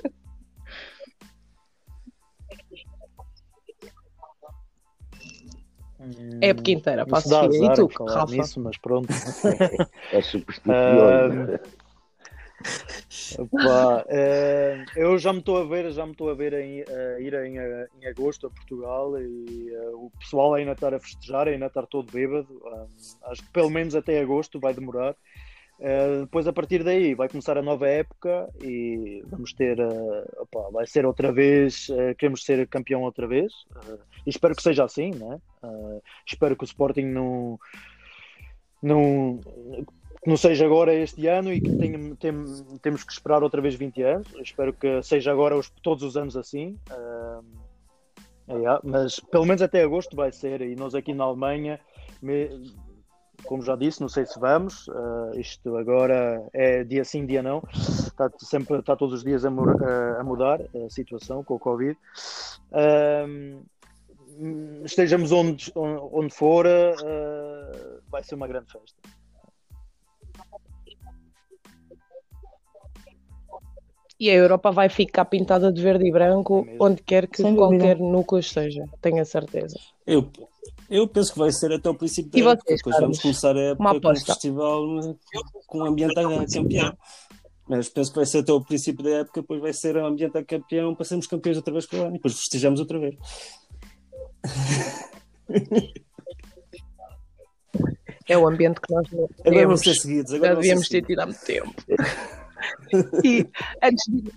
[6.41, 7.29] É época inteira, passo.
[7.29, 8.35] E tu, Rafa?
[8.35, 9.07] nisso, mas pronto.
[10.11, 11.59] É supersticioso.
[13.51, 17.19] Pá, eh, eu já me estou a ver, já me estou a ver em, a
[17.19, 17.57] ir em,
[17.99, 22.11] em agosto a Portugal e eh, o pessoal ainda estar a festejar, ainda estar todo
[22.11, 22.61] bêbado.
[22.65, 25.15] Ah, acho que pelo menos até agosto vai demorar.
[25.79, 29.77] Eh, depois a partir daí vai começar a nova época e vamos ter,
[30.37, 33.51] opá, vai ser outra vez, queremos ser campeão outra vez
[34.25, 35.39] e espero que seja assim, né?
[36.27, 37.59] Espero que o Sporting não,
[38.81, 39.39] não,
[40.23, 43.73] que não seja agora este ano e que tenha- tem- temos que esperar outra vez
[43.75, 44.27] 20 anos.
[44.33, 46.77] Eu espero que seja agora os- todos os anos assim.
[46.89, 47.41] Ah,
[48.47, 50.61] é, mas pelo menos até agosto vai ser.
[50.61, 51.79] E nós aqui na Alemanha,
[52.21, 52.71] me-
[53.45, 54.87] como já disse, não sei se vamos.
[54.89, 57.63] ah, isto agora é dia sim, dia não.
[57.73, 61.97] Está sempre, está todos os dias a, a- mudar a situação com o Covid.
[62.71, 63.25] Ah,
[64.85, 69.01] estejamos onde, onde for, ah, vai ser uma grande festa.
[74.21, 77.79] E a Europa vai ficar pintada de verde e branco onde quer que Sem dúvida.
[77.83, 79.75] qualquer núcleo esteja, tenho a certeza.
[80.05, 80.29] Eu,
[80.91, 82.65] eu penso que vai ser até o princípio E da época.
[82.67, 84.25] vocês, Depois vamos começar a Uma época com um aposta.
[84.33, 84.83] festival
[85.65, 86.97] com o ambiente a campeão.
[87.67, 90.37] Mas penso que vai ser até o princípio da época, depois vai ser o ambiente
[90.37, 93.15] a campeão para sermos campeões outra vez para o ano e depois festejamos outra vez.
[98.27, 99.81] É o ambiente que nós não Agora vão queremos.
[99.81, 100.31] ser seguidos.
[100.31, 101.73] Já Agora ser devíamos ter tido há muito tempo.
[103.23, 103.47] E
[103.83, 104.31] antes de.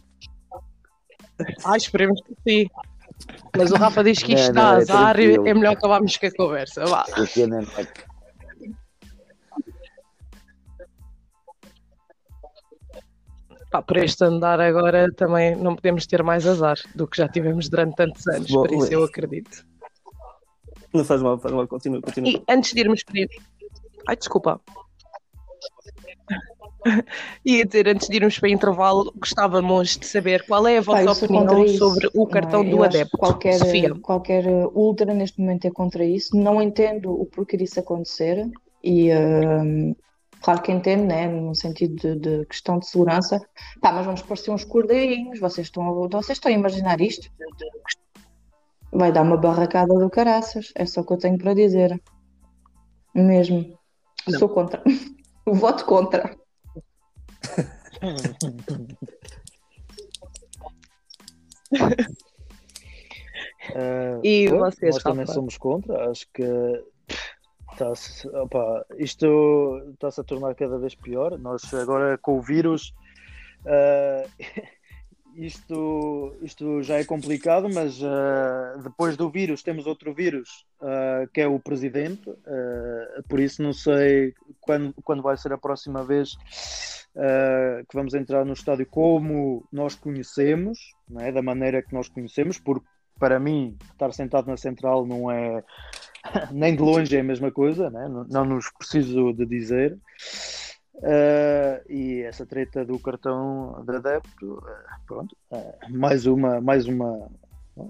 [1.65, 2.71] Ai, esperemos que sim.
[3.57, 6.27] Mas o Rafa diz que isto Não, dá é azar e é melhor acabarmos com
[6.27, 6.85] a conversa.
[6.87, 7.05] Vá.
[13.71, 17.69] Pá, por este andar agora também não podemos ter mais azar do que já tivemos
[17.69, 19.67] durante tantos anos, Bom, por isso eu acredito.
[20.93, 22.31] Não faz mal, faz mal, continua, continua.
[22.31, 23.27] E antes de irmos para.
[24.07, 24.61] Ai, desculpa.
[27.45, 31.57] Ia dizer, antes de irmos para intervalo, gostávamos de saber qual é a vossa contra
[31.57, 32.71] opinião sobre o cartão é?
[32.71, 33.17] do adepto.
[33.17, 33.95] Qualquer, Sofia.
[33.95, 36.37] qualquer uh, ultra neste momento é contra isso.
[36.37, 38.47] Não entendo o porquê disso acontecer
[38.83, 39.95] e um,
[40.43, 43.41] claro que entendo, né, no sentido de, de questão de segurança.
[43.81, 45.41] Pá, mas vamos parecer uns cordeirinhos.
[45.41, 47.31] Vocês estão, a- vocês estão a imaginar isto?
[48.93, 50.71] Vai dar uma barracada do caraças.
[50.75, 52.01] É só o que eu tenho para dizer.
[53.15, 53.79] Mesmo.
[54.29, 54.39] Não.
[54.39, 54.83] Sou contra.
[55.47, 56.37] Voto contra.
[63.75, 66.11] Eh, E pronto, vocês, nós também somos contra.
[66.11, 66.45] Acho que
[67.73, 71.39] está-se, opa, isto está-se a tornar cada vez pior.
[71.39, 72.93] Nós agora com o vírus,
[73.67, 74.27] eh,
[75.37, 81.41] isto, isto já é complicado, mas eh, depois do vírus temos outro vírus eh, que
[81.41, 82.31] é o presidente.
[82.47, 86.37] eh, por isso não sei quando, quando vai ser a próxima vez
[87.17, 90.79] eh, que vamos entrar no estádio como nós conhecemos,
[91.21, 91.31] é?
[91.31, 92.87] da maneira que nós conhecemos, porque
[93.19, 95.63] para mim estar sentado na central não é
[96.53, 98.09] nem de longe é a mesma coisa, né?
[98.09, 99.99] não, não nos preciso de dizer.
[101.03, 107.31] Eh, e essa treta do cartão de adepto, eh, pronto, eh, mais uma, mais uma,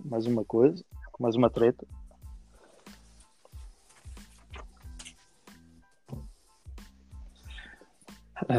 [0.04, 0.82] mais uma coisa,
[1.20, 1.86] mais uma treta.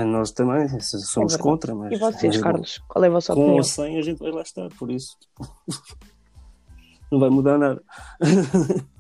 [0.06, 2.82] Nós também somos É contra, mas E vocês, Carlos?
[2.88, 3.58] Qual é a vossa com opinião?
[3.58, 5.18] ou sem a gente vai lá estar, por isso
[7.12, 7.82] não vai mudar nada.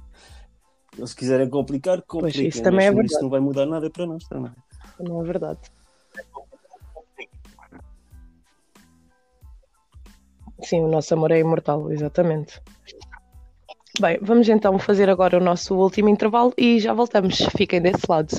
[1.05, 2.47] Se quiserem complicar, compliquem.
[2.47, 3.11] isso também é verdade.
[3.13, 4.51] Isso não vai mudar nada para nós também.
[4.99, 5.59] Não é verdade.
[10.63, 12.61] Sim, o nosso amor é imortal, exatamente.
[13.99, 17.37] Bem, vamos então fazer agora o nosso último intervalo e já voltamos.
[17.57, 18.29] Fiquem desse lado.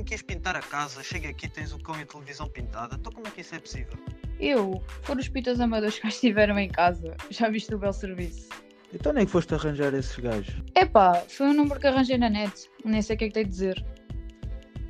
[0.00, 2.96] Disseste-me que ias pintar a casa, chega aqui tens o cão e a televisão pintada.
[2.98, 3.98] Então como é que isso é possível?
[4.38, 4.82] Eu?
[5.02, 7.14] Foram os pitas amadores que estiveram em casa.
[7.30, 8.48] Já viste o belo serviço?
[8.92, 10.52] Então nem que foste arranjar esses gajos.
[10.74, 12.68] Epá, foi um número que arranjei na net.
[12.84, 13.84] Nem sei o que é que tenho de dizer.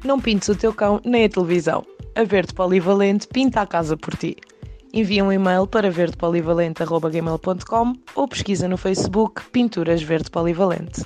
[0.04, 1.84] Não pintes o teu cão nem a televisão.
[2.14, 4.36] A Verde Polivalente pinta a casa por ti.
[4.92, 11.02] Envia um e-mail para verdepolivalente.gmail.com ou pesquisa no Facebook Pinturas Verde Polivalente.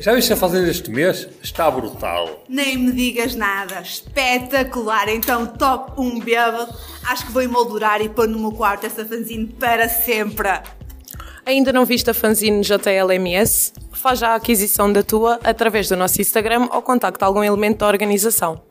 [0.00, 1.28] Já viste a fazer este mês?
[1.42, 2.44] Está brutal.
[2.48, 3.80] Nem me digas nada.
[3.80, 5.08] Espetacular.
[5.08, 6.72] Então, top 1 bêbado.
[7.06, 10.48] Acho que vou emoldurar e pôr no meu quarto essa fanzine para sempre.
[11.44, 13.72] Ainda não viste a fanzine JLMS?
[13.92, 17.86] Faz já a aquisição da tua através do nosso Instagram ou contacta algum elemento da
[17.86, 18.67] organização.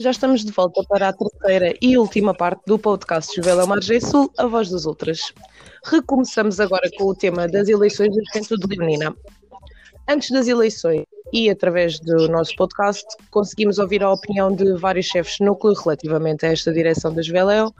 [0.00, 4.32] Já estamos de volta para a terceira e última parte do podcast Juvela Margem Sul,
[4.38, 5.34] A Voz dos Outras.
[5.84, 9.14] Recomeçamos agora com o tema das eleições da Juventude Leonina.
[10.08, 15.36] Antes das eleições e através do nosso podcast, conseguimos ouvir a opinião de vários chefes
[15.36, 17.70] de núcleo relativamente a esta direção da Juveléu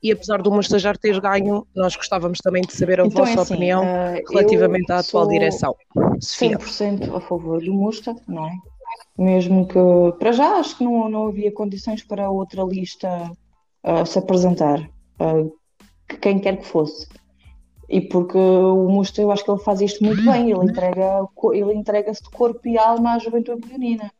[0.00, 3.36] e apesar do Musta já ter ganho, nós gostávamos também de saber a Então, vossa
[3.36, 5.74] é assim, opinião eh, relativamente à atual direção.
[6.20, 6.56] Sofia.
[6.56, 8.73] 100% a favor do Musta, não é?
[9.16, 9.78] Mesmo que,
[10.18, 13.30] para já, acho que não, não havia condições para outra lista
[13.82, 15.44] ah, se apresentar, ah,
[16.08, 17.06] que quem quer que fosse.
[17.88, 21.74] E porque o Musta, eu acho que ele faz isto muito bem, ele entrega, ele
[21.74, 24.10] entrega-se de corpo e alma à juventude leonina.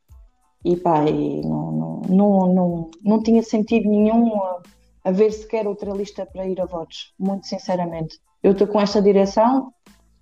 [0.64, 4.62] E pá, e não, não, não, não, não tinha sentido nenhum a,
[5.04, 8.18] haver sequer outra lista para ir a votos, muito sinceramente.
[8.42, 9.72] Eu estou com esta direção,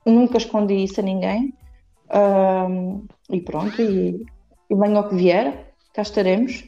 [0.07, 1.55] nunca escondi isso a ninguém,
[3.31, 4.25] e pronto, e,
[4.73, 6.65] e venha ao que vier, cá estaremos.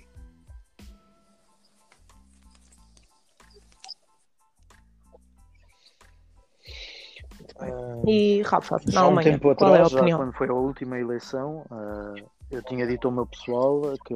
[8.06, 10.18] E Rafa, Já há um Alemanha, tempo qual é a atrás, já opinião?
[10.18, 12.14] quando foi a última eleição, ah,
[12.50, 14.14] eu tinha dito ao meu pessoal que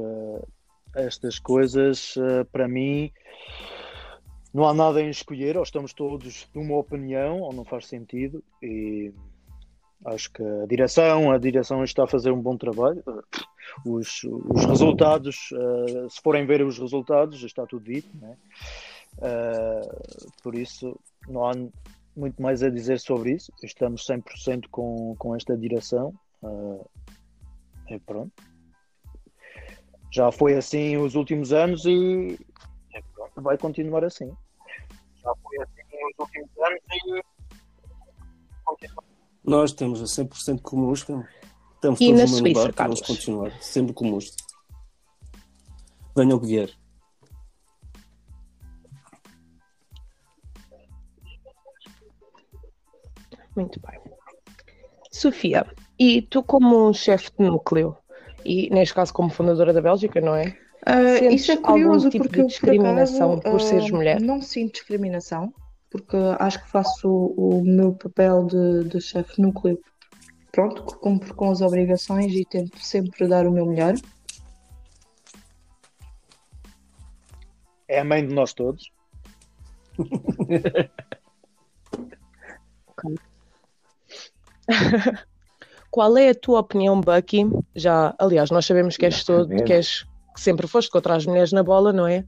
[0.93, 3.11] estas coisas, ah, para mim,
[4.53, 8.43] não há nada em escolher, ou estamos todos de uma opinião, ou não faz sentido,
[8.61, 9.11] e
[10.05, 13.03] acho que a direção, a direção está a fazer um bom trabalho.
[13.85, 18.37] Os, os resultados, ah, se forem ver os resultados, já está tudo dito, né?
[19.21, 19.81] Ah,
[20.43, 21.53] por isso não há
[22.15, 23.51] muito mais a dizer sobre isso.
[23.63, 26.13] Estamos 100% com, com esta direção.
[26.43, 26.85] ah,
[27.89, 28.31] e pronto.
[30.11, 32.39] Já foi assim os últimos anos e
[33.13, 34.31] pronto, vai continuar assim.
[35.15, 37.21] Já foi assim os últimos anos e
[39.43, 41.27] Nós estamos a 100% com o Musca.
[41.79, 43.01] Estamos E todos na Suíça, barco, vamos Carlos?
[43.01, 44.19] continuar sempre com o.
[46.13, 46.69] Venha o que vier.
[53.55, 53.97] Muito bem.
[55.09, 55.65] Sofia,
[55.97, 57.95] e tu como chefe de núcleo,
[58.43, 60.57] e neste caso como fundadora da Bélgica, não é?
[61.17, 63.95] Sentes isso é algum curioso tipo porque de eu, por discriminação acaso, por seres ah,
[63.95, 64.21] mulher?
[64.21, 65.53] Não sinto discriminação,
[65.89, 69.79] porque acho que faço o, o meu papel de, de chefe de núcleo.
[70.51, 73.93] Pronto, que cumpro com as obrigações e tento sempre dar o meu melhor.
[77.87, 78.91] é a mãe de nós todos.
[85.91, 87.49] Qual é a tua opinião, Bucky?
[87.75, 90.03] Já, aliás, nós sabemos que és todo, que, és,
[90.35, 92.23] que sempre foste contra as mulheres na bola, não é?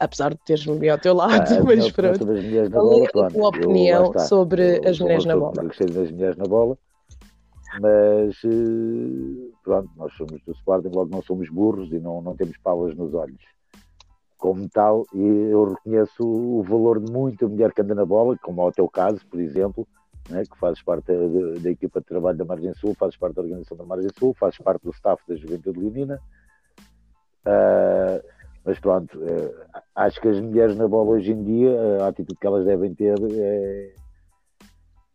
[0.00, 2.24] Apesar de teres-me ao teu lado, Ah, a minha mas pronto.
[2.72, 4.18] Qual é a tua opinião está.
[4.20, 5.62] sobre Eu as mulheres na bola?
[5.62, 6.76] gostei das mulheres na bola,
[7.80, 12.56] mas eh, pronto, nós somos do Sporting, logo não somos burros e não, não temos
[12.58, 13.42] palas nos olhos.
[14.36, 18.62] Como tal, e eu reconheço o valor de muita mulher que anda na bola, como
[18.62, 19.86] é o teu caso, por exemplo,
[20.30, 21.06] né, que fazes parte
[21.60, 24.58] da, equipa de trabalho da Margem Sul, fazes parte da organização da Margem Sul, fazes
[24.58, 26.20] parte do staff da Juventude Leonina.
[27.44, 28.20] Ah,
[28.64, 32.46] mas pronto, eh, acho que as mulheres na bola hoje em dia, a atitude que
[32.46, 33.94] elas devem ter é,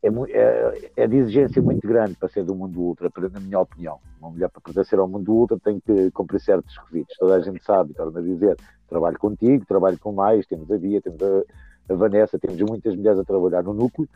[0.04, 4.00] é, é- é de exigência muito grande para ser do mundo ultra, na minha opinião.
[4.20, 7.16] Uma mulher para pertencer ao mundo ultra tem que cumprir certos requisitos.
[7.18, 8.58] Toda a gente sabe, torna a dizer,
[8.90, 13.20] trabalho contigo, trabalho com mais, temos a Bia, temos a, a Vanessa, temos muitas mulheres
[13.20, 14.08] a trabalhar no núcleo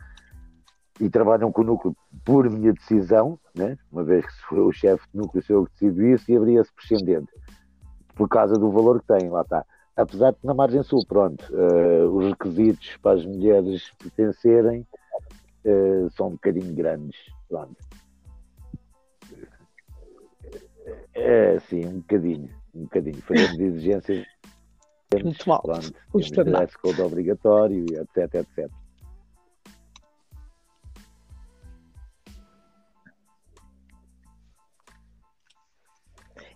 [1.00, 3.78] e trabalham com o núcleo por minha decisão, né?
[3.90, 6.72] uma vez que se o chefe de núcleo, sou eu que decido isso, e abria-se
[6.72, 7.32] prescindente,
[8.14, 9.64] por causa do valor que tem, lá está.
[9.96, 14.86] Apesar de na margem sul, pronto, eh, os requisitos para as mulheres pertencerem
[15.68, 17.76] eh, são um bocadinho grandes, pronto.
[21.14, 23.20] É, sim, um bocadinho, um bocadinho.
[23.22, 24.26] Fazemos exigências.
[25.22, 25.66] Muito alto.
[25.66, 28.70] Pronto, O dress code obrigatório, e etc, etc.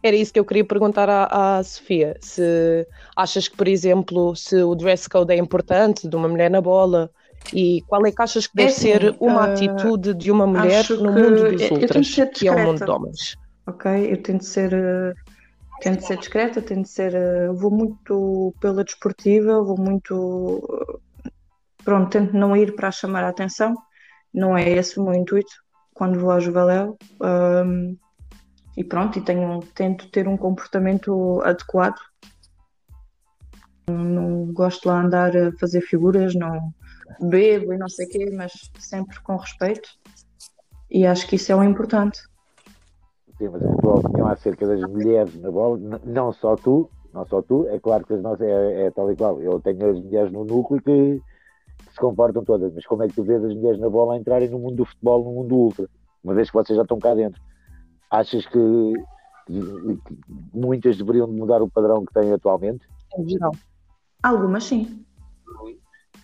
[0.02, 2.16] Era isso que eu queria perguntar à, à Sofia.
[2.20, 2.86] Se
[3.16, 7.10] achas que, por exemplo, se o dress code é importante de uma mulher na bola
[7.52, 10.46] e qual é que achas que É deve assim, ser uma ah, atitude de uma
[10.46, 12.84] mulher no mundo eu- dos eu ultras, ser que é o mundo discreta.
[12.84, 13.36] de homens?
[13.66, 14.12] ok?
[14.12, 15.14] Eu tento ser, eh,
[15.80, 20.60] tento ser discreta, tento ser, eh, vou muito pela desportiva, vou muito,
[21.84, 23.74] pronto, tento não ir para chamar a atenção,
[24.32, 25.52] não é esse o meu intuito
[25.94, 27.94] quando vou à Juveléu, ahm,
[28.76, 31.98] e pronto, e tenho, tento ter um comportamento adequado.
[33.88, 36.72] Não, não gosto lá andar a fazer figuras, não
[37.20, 39.88] bebo e não sei o quê, mas sempre com respeito,
[40.90, 42.20] e acho que isso é o importante.
[43.38, 47.42] Sim, mas a tua opinião acerca das mulheres na bola, não só tu, não só
[47.42, 49.40] tu, é claro que as nossas é, é tal e qual.
[49.40, 51.20] Eu tenho as mulheres no núcleo que,
[51.86, 54.18] que se comportam todas, mas como é que tu vês as mulheres na bola a
[54.18, 55.88] entrarem no mundo do futebol, no mundo ultra,
[56.22, 57.40] uma vez que vocês já estão cá dentro?
[58.10, 58.94] Achas que,
[59.46, 59.98] que-
[60.52, 62.86] muitas deveriam de mudar o padrão que têm atualmente?
[63.18, 63.52] Em geral.
[64.22, 65.04] Algumas sim.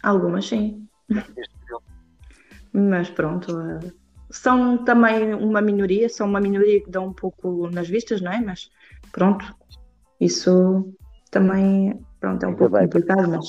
[0.03, 0.87] Algumas sim.
[2.73, 3.59] Mas pronto.
[3.61, 3.81] eh,
[4.31, 8.41] São também uma minoria, são uma minoria que dão um pouco nas vistas, não é?
[8.41, 8.69] Mas
[9.13, 9.45] pronto.
[10.21, 10.95] Isso
[11.31, 12.85] também pronto, é um Ainda pouco bem.
[12.85, 13.49] complicado, mas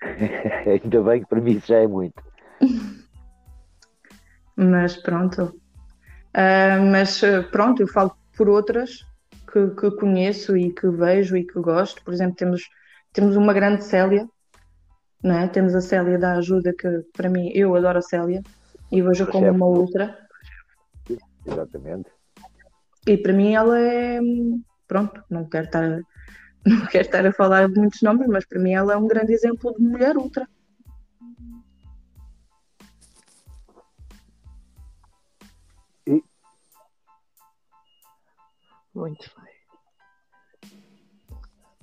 [0.66, 2.22] Ainda bem que para mim já é muito.
[4.56, 5.54] Mas pronto.
[6.34, 8.90] Ah, mas eh, pronto, eu falo por outras
[9.52, 12.02] que, que conheço e que vejo e que gosto.
[12.04, 12.62] Por exemplo, temos,
[13.12, 14.26] temos uma grande Célia,
[15.30, 15.46] é?
[15.48, 18.42] Temos a Célia da Ajuda, que para mim, eu adoro a Célia
[18.90, 20.18] e vejo como uma outra.
[21.46, 22.10] Exatamente.
[23.06, 24.20] E para mim ela é.
[24.88, 26.00] Pronto, não quero estar,
[26.66, 29.32] não quero estar a falar de muitos nomes, mas para mim ela é um grande
[29.32, 30.46] exemplo de mulher ultra.
[38.94, 39.51] Muito bem.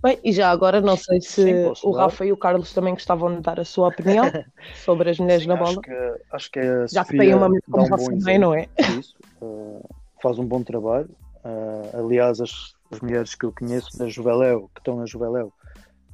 [0.01, 1.91] Bem, e já agora não sei se Sim, posso o.
[1.91, 4.23] Rafa e o Carlos também gostavam de dar a sua opinião
[4.85, 5.69] sobre as mulheres na bola.
[5.69, 8.69] Acho que, acho que a Já que Sofia tem uma como um bom não é?
[8.77, 9.87] disso, eh,
[10.21, 11.09] faz um bom trabalho.
[11.43, 15.51] Eh, aliás, as, as mulheres que eu conheço da Juveléu, que estão na Juveléu,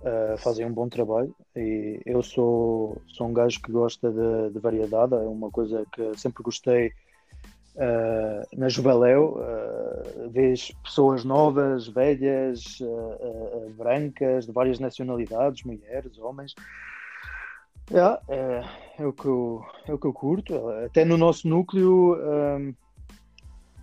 [0.04, 1.36] eh, fazem um bom trabalho.
[1.56, 6.18] E eu sou, sou um gajo que gosta de, de variedade, é uma coisa que
[6.18, 6.92] sempre gostei.
[7.78, 16.56] Eh, na Juveléu, uh, vês pessoas novas, velhas, eh, brancas, de várias nacionalidades, mulheres, homens.
[17.92, 18.64] Yeah, é,
[19.00, 20.70] é, o que eu, é o que eu curto.
[20.86, 22.74] Até no nosso núcleo hum,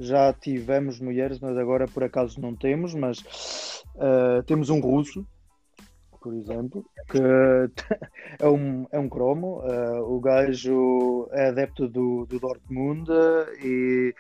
[0.01, 2.95] já tivemos mulheres, mas agora por acaso não temos.
[2.95, 3.23] Mas
[4.47, 5.25] temos um russo,
[6.23, 7.19] por exemplo, que
[8.41, 9.61] é um, é um cromo.
[9.63, 13.09] ah, o gajo é adepto do, do Dortmund,
[13.63, 14.15] e,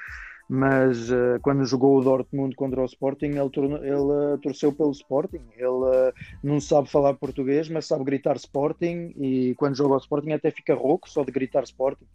[0.48, 4.90] mas ah, quando jogou o Dortmund contra o Sporting, ele, tornou- ele ah, torceu pelo
[4.90, 5.48] Sporting.
[5.56, 10.32] Ele ah, não sabe falar português, mas sabe gritar Sporting e quando joga ao Sporting
[10.32, 12.06] até fica rouco só de gritar Sporting.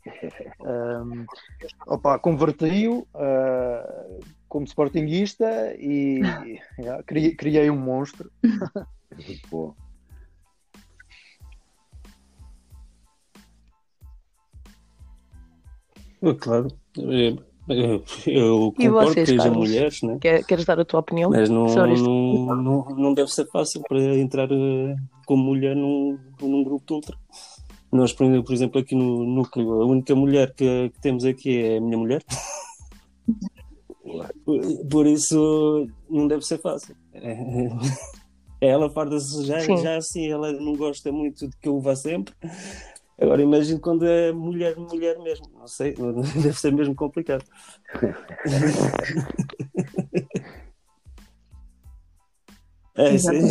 [0.61, 1.25] Um,
[1.87, 3.07] opa, converti-o
[4.47, 6.21] como Sportingista e
[6.79, 8.29] yeah, criei, criei um monstro.
[9.49, 9.73] Bom.
[16.21, 16.67] É Claro.
[16.97, 17.35] É,
[17.69, 20.17] Eu, eu E concordo vocês, que sejam mulheres, né?
[20.21, 23.99] Quer- queres dar a tua opinião mas não, não, não, não deve ser fácil para
[24.17, 24.95] entrar eh,
[25.25, 27.17] como mulher num, num grupo de ultra.
[27.91, 31.57] Nós, por exemplo, por exemplo, aqui no núcleo, a única mulher que, que temos aqui
[31.61, 32.23] é a minha mulher.
[34.45, 36.95] Por, por isso, não deve ser fácil.
[37.13, 37.33] É,
[38.59, 39.77] ela farda-se já, Sim.
[39.77, 42.33] já assim, ela não gosta muito de que eu vá sempre.
[43.19, 45.47] Agora imagino quando é mulher, mulher mesmo.
[45.53, 45.95] Não sei,
[46.41, 47.43] deve ser mesmo complicado.
[52.99, 53.47] É, sim.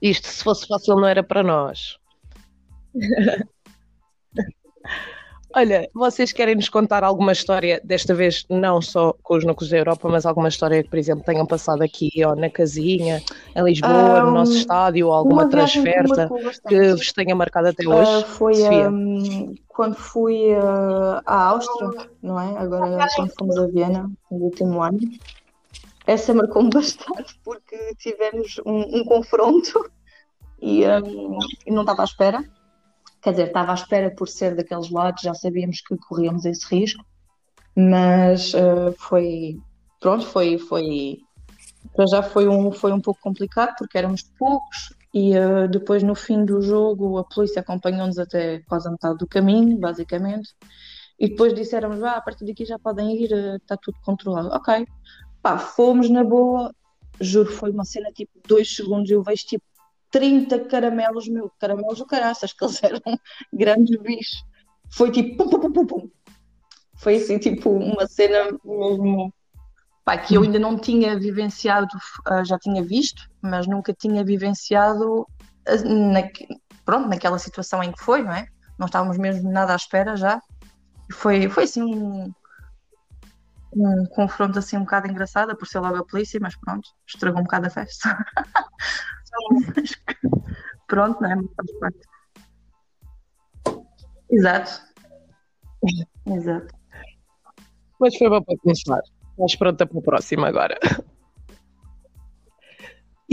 [0.00, 1.98] Isto, se fosse fácil, não era para nós.
[5.54, 9.78] Olha, vocês querem nos contar alguma história, desta vez não só com os núcleos da
[9.78, 13.22] Europa, mas alguma história que, por exemplo, tenham passado aqui ou na casinha
[13.54, 16.68] Em Lisboa, no nosso estádio, ou alguma que transferta bastante.
[16.68, 18.10] que vos tenha marcado até hoje?
[18.10, 22.58] Ah, foi ahm, quando fui ah, à Áustria, não é?
[22.58, 25.00] Agora, quando fomos a Viena, no último ano.
[26.06, 29.90] Essa marcou-me bastante porque tivemos um, um confronto
[30.60, 32.42] e, ahm, e não estava à espera.
[33.22, 37.04] Quer dizer, estava à espera por ser daqueles lados, já sabíamos que corríamos esse risco,
[37.76, 39.58] mas ah, foi,
[40.00, 41.18] pronto, foi, foi,
[41.94, 46.14] para já foi um, foi um pouco complicado porque éramos poucos e ah, depois no
[46.14, 50.50] fim do jogo a polícia acompanhou-nos até quase a metade do caminho, basicamente,
[51.18, 54.48] e depois disseram-nos, ah, a partir daqui já podem ir, ah, está tudo controlado.
[54.48, 54.86] Ok,
[55.42, 56.74] pá, fomos na boa,
[57.20, 59.64] juro, foi uma cena tipo dois segundos, eu vejo tipo
[60.12, 63.00] 30 caramelos, meu, caramelos do caraças, que eles eram
[63.52, 64.44] grandes bichos.
[64.90, 66.10] Foi tipo pum, pum, pum, pum.
[66.96, 69.32] Foi assim, tipo, uma cena mesmo
[70.04, 71.88] pá, que eu ainda não tinha vivenciado,
[72.26, 75.26] ah, já tinha visto, mas nunca tinha vivenciado
[75.66, 76.46] ah, naque-
[76.84, 78.46] pronto, naquela situação em que foi, não é?
[78.78, 80.40] Não estávamos mesmo nada à espera já.
[81.12, 82.32] Foi, foi assim um,
[83.74, 87.44] um confronto assim um bocado engraçado por ser logo a polícia, mas pronto, estragou um
[87.44, 88.16] bocado a festa.
[89.76, 89.90] Mas
[90.86, 91.36] pronto, não é?
[91.36, 91.98] Faz parte.
[94.30, 94.70] Exato.
[96.26, 96.74] Exato.
[98.00, 99.00] Mas foi bom para começar.
[99.32, 100.78] Estás pronta para o próximo agora.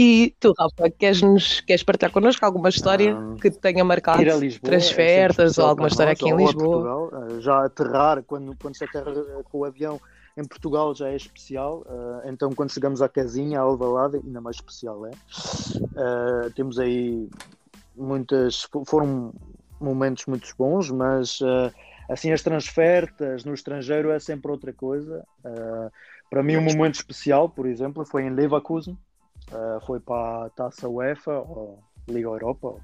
[0.02, 4.22] E tu, Rafa, queres, -nos, queres partilhar connosco alguma história que te tenha marcado?
[4.22, 7.10] Ir a Lisboa, é Transfertas sempre ou alguma história para aqui em nós, Lisboa?
[7.10, 7.36] Portugal.
[7.36, 10.00] Eh, Já aterrar, quando, quando se aterra eh, com o avião
[10.36, 14.56] em Portugal já é especial, eh, então quando chegamos à casinha, à Alvalade, ainda mais
[14.56, 15.10] especial é.
[15.10, 17.28] Eh, temos aí
[17.96, 19.32] muitas, foram
[19.80, 21.72] momentos muito bons, mas eh,
[22.08, 25.24] assim as transfertas no estrangeiro é sempre outra coisa.
[26.30, 28.96] Para mim um momento especial, por exemplo, foi em Leverkusen,
[29.84, 32.76] foi para a Taça UEFA, ou Liga Europa,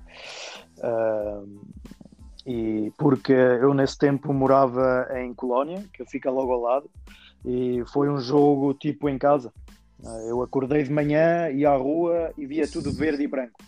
[2.44, 6.90] e porque eu nesse tempo morava em Colónia, que fica logo ao lado,
[7.46, 9.52] e foi um jogo tipo em casa.
[10.04, 13.58] Eh, Eu acordei de manhã, ia à rua e via tudo verde e branco.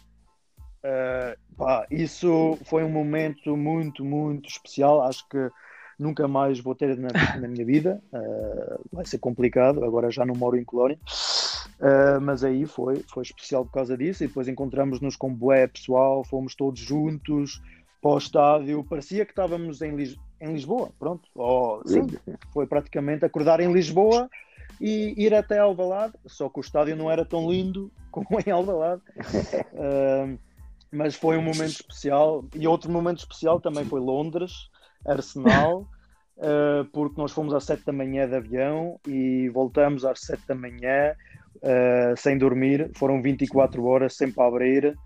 [0.83, 5.03] Eh, pá, isso foi um momento muito, muito especial.
[5.03, 5.51] Acho que
[5.99, 7.09] nunca mais vou ter na,
[7.41, 8.03] na minha vida.
[8.12, 10.99] Eh, vai ser complicado, agora já não moro em Colónia.
[11.81, 14.24] Eh, mas aí foi, foi especial por causa disso.
[14.24, 17.61] E depois encontramos-nos com bué pessoal, fomos todos juntos
[18.01, 18.85] para o estádio.
[18.85, 21.28] Parecia que estávamos em, Lis- em Lisboa, pronto.
[21.34, 22.07] Oh, sim,
[22.53, 24.28] foi praticamente acordar em Lisboa
[24.80, 29.03] e ir até Alvalade, só que o estádio não era tão lindo como em Alvalade.
[29.76, 30.36] Ah,
[30.91, 32.45] mas foi um momento especial.
[32.55, 34.53] E outro momento especial também foi Londres,
[35.07, 35.86] Arsenal,
[36.41, 40.55] ah, porque nós fomos às 7 da manhã de avião e voltamos às 7 da
[40.55, 41.14] manhã
[41.62, 42.91] ah, sem dormir.
[42.97, 44.97] Foram 24 horas sempre a abrir.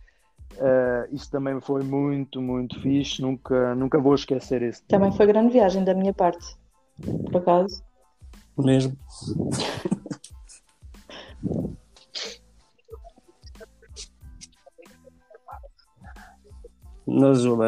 [0.61, 3.22] Ah, isso também foi muito, muito fixe.
[3.22, 4.82] Nunca, nunca vou esquecer isso.
[4.88, 6.57] Também foi grande viagem da minha parte,
[7.30, 7.82] por acaso.
[8.59, 8.96] Mesmo.
[17.07, 17.59] Mas uh,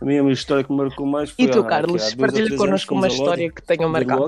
[0.00, 3.08] a minha história que me marcou mais foi E tu, há- Carlos, três connosco uma
[3.08, 4.26] história que tenha marcado.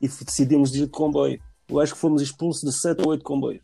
[0.00, 1.40] E decidimos ir de comboio.
[1.68, 3.62] Eu acho que fomos expulsos de 7 ou 8 comboios.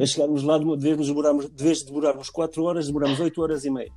[0.00, 3.20] A chegarmos lá, de uma- de vez, demorarmos, de vez de demorarmos 4 horas, demoramos
[3.20, 3.90] 8 horas e meia.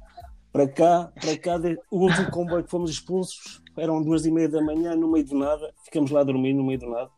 [0.52, 1.60] Para cá, para cá,
[1.92, 5.38] o último comboio que fomos expulsos eram duas e meia da manhã, no meio do
[5.38, 5.74] nada.
[5.84, 7.10] Ficamos lá a dormir no meio do nada.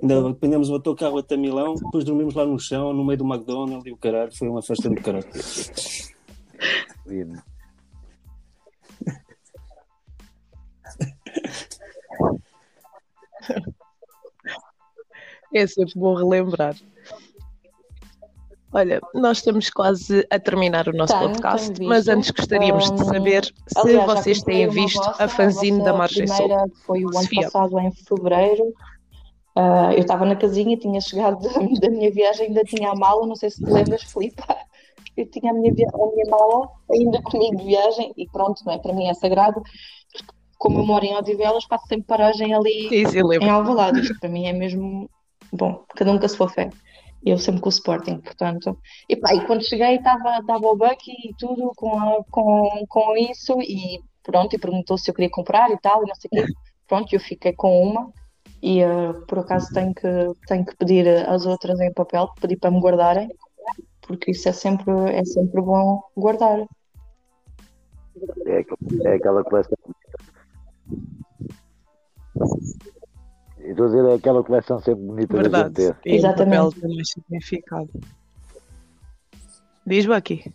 [0.00, 3.84] Ainda apanhamos o autocarro até Milão, depois dormimos lá no chão, no meio do McDonald's
[3.86, 4.30] e o caralho.
[4.36, 5.26] Foi uma festa do caralho.
[15.52, 16.74] É sempre bom relembrar.
[18.74, 23.00] Olha, nós estamos quase a terminar o nosso Tenho, podcast, tenho mas antes gostaríamos de
[23.02, 26.36] Hum, saber se aliás, vocês têm visto vossa, a fanzine da Margem Sul.
[26.48, 27.42] primeira foi o ano Sofia.
[27.42, 28.64] passado, em fevereiro.
[29.54, 31.38] Ah, eu estava na casinha, tinha chegado
[31.80, 34.42] da, minha viagem, ainda tinha a mala, não sei se te lembras, Filipe.
[35.16, 38.78] Eu tinha a minha, a minha mala ainda comigo de viagem e pronto, não é?
[38.78, 39.62] Para mim é sagrado.
[40.58, 43.46] Como eu moro em Odivelas, faço sempre paragem ali lembro.
[43.46, 44.00] em Alvalade.
[44.00, 45.08] Isto para mim é mesmo
[45.52, 46.70] bom, cada um com a sua fé.
[47.24, 48.78] Eu sempre com o Sporting, portanto.
[49.08, 53.60] E, pá, e quando cheguei estava o Bucky e tudo com, a- com, com isso
[53.62, 56.52] e pronto, e perguntou se eu queria comprar e tal, e não sei o quê.
[56.86, 58.12] Pronto, eu fiquei com uma
[58.62, 60.08] e eh, por acaso tenho que,
[60.46, 63.28] tenho que pedir as outras em papel, pedir para me guardarem,
[64.02, 66.60] porque isso é sempre, é sempre bom guardar.
[68.46, 68.64] É,
[69.08, 69.76] é aquela coleção.
[73.64, 75.74] Estou a dizer, é aquela coleção sempre bonita da gente Verdade.
[75.74, 75.96] ter.
[76.04, 76.74] E Exatamente.
[76.74, 77.90] papel mais significado.
[79.86, 80.52] Diz aqui.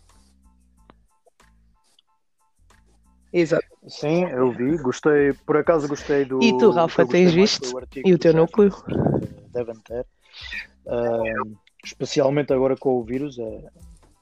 [3.32, 3.66] Exato.
[3.88, 6.42] Sim, eu vi, gostei, por acaso gostei do.
[6.42, 7.70] E tu, Rafa, tens visto?
[8.04, 8.72] E o teu núcleo?
[8.88, 10.06] eh, Devem ter.
[10.86, 11.22] Ah,
[11.84, 13.64] especialmente agora com o vírus, é,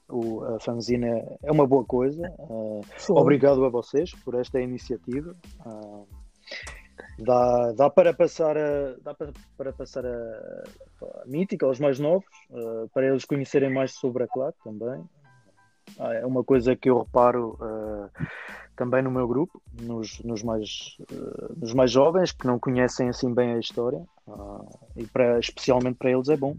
[0.09, 2.23] o, a fanzine é, é uma boa coisa.
[2.99, 3.13] Sim.
[3.15, 5.35] obrigado a vocês por esta iniciativa.
[7.19, 10.65] Dá, dá para passar a, dá para, para passar a,
[11.03, 15.05] a mítica aos mais novos, ah, para eles conhecerem mais sobre a claque também.
[15.99, 18.09] Ah, é uma coisa que eu reparo ah,
[18.77, 23.33] também no meu grupo, nos, nos mais, ah, nos mais jovens que não conhecem assim
[23.33, 24.65] bem a história, ah,
[24.97, 26.55] e para, especialmente para eles é bom.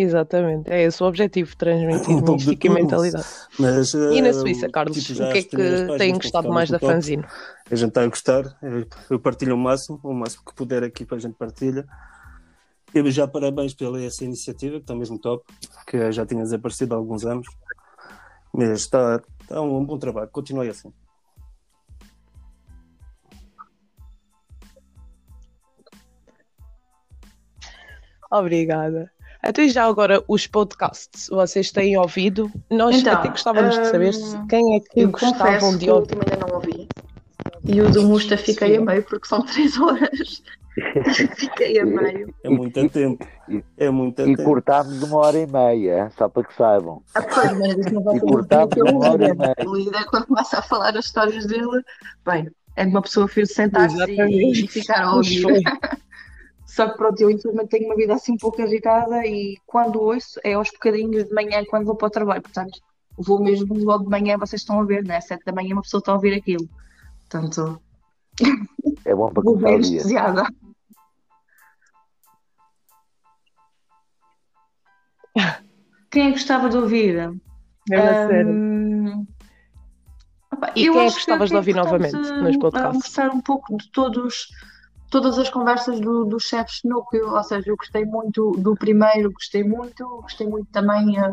[0.00, 0.70] Exatamente.
[0.70, 3.26] É esse o objetivo, transmitir mística e mentalidade.
[3.58, 6.78] Mas, E na eh, Suíça, Carlos, tipo, o que é que têm gostado mais da
[6.78, 7.24] fanzine?
[7.68, 11.04] A gente está a gostar, eu- eu partilho o máximo, o máximo que puder aqui
[11.04, 11.84] para a gente partilha.
[12.94, 15.44] Eu já parabéns pela essa iniciativa, que está mesmo top,
[15.88, 17.48] que já tinha desaparecido há alguns anos.
[18.54, 20.92] Mas está, está um bom trabalho, continue assim.
[28.30, 29.10] Obrigada.
[29.42, 32.50] Até já agora, os podcasts, vocês têm ouvido?
[32.70, 36.16] Nós Então, até gostávamos de saber se hum, quem é que Eu gostavam de ouvir.
[36.16, 36.88] último ainda não ouvi.
[37.64, 40.42] E o do Musta fiquei a meio porque são três horas.
[41.36, 42.34] fiquei a meio.
[42.42, 43.24] É muito tempo.
[43.76, 47.02] É muito E cortámos uma hora e meia, só para que saibam.
[47.14, 49.54] Ah, pois, E cortámos uma hora e meia.
[49.66, 51.82] O líder, quando começa a falar as histórias dele,
[52.24, 55.62] bem, é de uma pessoa vir sentar-se e, e ficar a ouvir.
[56.78, 60.38] Só que pronto, eu infelizmente tenho uma vida assim um pouco agitada e quando ouço
[60.44, 62.40] é aos bocadinhos de manhã quando vou para o trabalho.
[62.40, 62.78] Portanto,
[63.16, 65.20] vou mesmo logo de manhã, vocês estão a ver, né?
[65.20, 66.68] Sete da manhã uma pessoa está a ouvir aquilo.
[67.28, 67.82] Portanto,
[69.04, 70.00] É bom para começar o dia.
[70.02, 70.42] anestesiada.
[76.10, 77.18] Quem é que gostava de ouvir?
[77.20, 78.52] A sério.
[78.52, 79.26] Hum,
[80.52, 82.94] opa, E eu quem é que gostavas de é ouvir novamente nos podcasts?
[82.94, 84.46] mostrar um pouco de todos,
[85.10, 89.32] todas as conversas do- dos chefes de núcleo, ou seja, eu gostei muito do primeiro,
[89.32, 91.32] gostei muito, gostei muito também ah,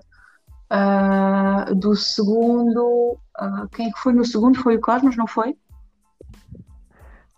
[0.70, 3.18] ah, do segundo.
[3.38, 4.62] ah, quem é que foi no segundo?
[4.62, 5.56] Foi o Cosmos, não foi?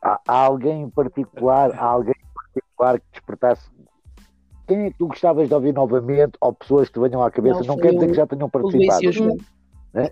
[0.01, 3.69] Há, há alguém em particular, há alguém em particular que despertasse.
[4.67, 6.37] Quem é que tu gostavas de ouvir novamente?
[6.41, 7.61] Ou pessoas que te venham à cabeça?
[7.61, 9.11] Não, Não, quer dizer que já tenham Luís participado.
[9.11, 9.37] João.
[9.93, 10.09] né?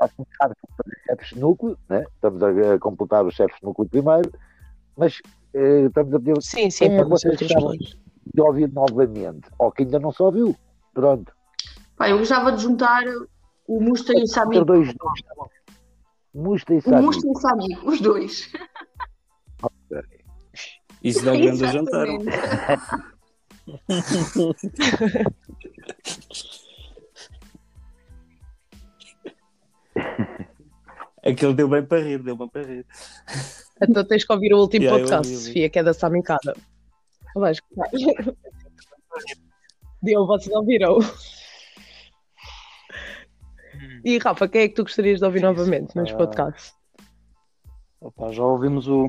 [0.00, 2.04] A começar a fazer chefes de núcleo, né?
[2.14, 4.32] estamos a, a completar os chefes de núcleo primeiro,
[4.96, 5.20] mas
[5.54, 9.48] eh, estamos a pedir Sim, sim, é vocês gostavam de ouvir novamente?
[9.58, 10.56] Ou que ainda não se ouviu?
[10.92, 11.32] Pronto.
[11.96, 13.02] Pá, eu gostava de juntar
[13.66, 14.64] o Musta e o Sami.
[14.64, 15.48] dois tá bom.
[16.32, 17.02] Musta e O Sami.
[17.02, 18.52] Musta e o Sami, os dois.
[21.02, 22.06] Isso dá um grande jantar.
[31.22, 32.86] Aquele deu bem para rir, deu bem para rir.
[33.82, 35.46] Então tens que ouvir o último Yeah, eu podcast, ouvi, ouvi.
[35.48, 36.54] Sofia, que é da Samicada.
[37.34, 37.90] Vais gostar.
[40.02, 40.98] Deu, vocês ouviram?
[44.04, 46.74] E Rafa, quem é que tu gostarias de ouvir novamente nos Ah, podcasts?
[48.00, 49.06] Opa, já ouvimos o.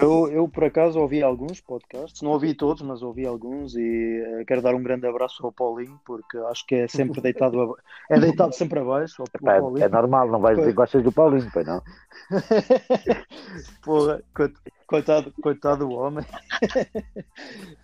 [0.00, 4.44] Eu, eu, por acaso, ouvi alguns podcasts, não ouvi todos, mas ouvi alguns e eh,
[4.46, 7.76] quero dar um grande abraço ao Paulinho, porque acho que é sempre deitado, a-
[8.10, 9.22] é deitado sempre abaixo.
[9.22, 11.82] ao- Epá, ao é, é normal, não vais dizer que gostas do Paulinho, pois não?
[13.82, 16.24] Porra, coit- coitado, coitado do homem.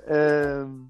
[0.09, 0.89] Ehm,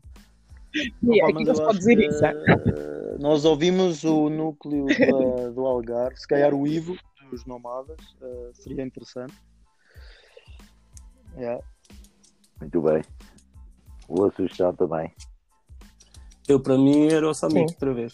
[1.02, 2.24] E opa, acho isso.
[2.24, 2.30] é?
[2.30, 6.96] eh, nós ouvimos o núcleo da- do Algarve, se calhar o Ivo
[7.30, 9.34] dos Nomadas, eh, seria interessante.
[11.36, 11.62] Yeah.
[12.60, 13.02] Muito bem.
[14.08, 15.12] Boa sugestão também.
[16.48, 17.60] Eu, para mim, era o Sami Sim.
[17.62, 18.12] outra vez.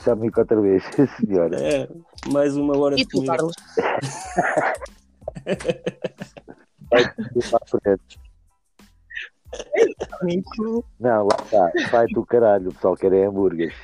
[0.00, 0.82] Chame-me outra vez,
[1.18, 1.56] senhora.
[1.60, 1.88] É,
[2.30, 3.24] mais uma hora E de tu.
[3.24, 3.54] Carlos?
[11.00, 11.72] Não, lá está.
[11.90, 13.74] Vai tu caralho, o pessoal quer é hambúrgueres.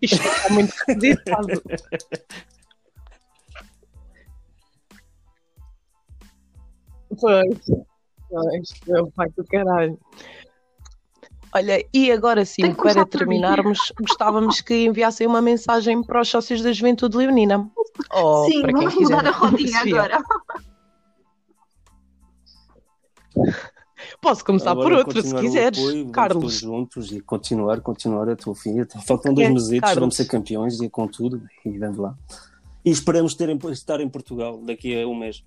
[0.00, 1.48] Isto está muito reeditado.
[7.20, 7.58] Pois,
[8.32, 9.98] pois, meu pai do caralho.
[11.54, 16.72] Olha, e agora sim, para terminarmos, gostávamos que enviassem uma mensagem para os sócios da
[16.72, 17.70] Juventude Leonina.
[18.10, 19.16] Ou Sim, para quem vamos quiser.
[19.16, 20.02] mudar a rodinha Sofia.
[20.02, 20.18] agora.
[24.20, 26.52] Posso começar Agora por outro, se o quiseres, apoio, vamos Carlos.
[26.54, 28.84] juntos e continuar, continuar até o fim.
[29.06, 32.14] Faltam dois É, meses, vamos ser campeões e com tudo, e vamos lá.
[32.84, 35.44] E esperamos ter, estar em Portugal daqui a um mês.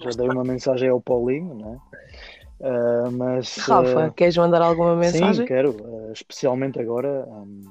[0.00, 1.78] Já dei uma mensagem ao Paulinho, não é?
[2.60, 5.34] Uh, mas, Rafa, uh, queres mandar alguma mensagem?
[5.34, 7.26] Sim, quero, uh, especialmente agora.
[7.28, 7.62] Um,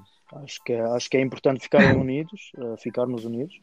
[0.43, 3.59] acho, que é, acho que é importante ficarem unidos, ficarmos unidos,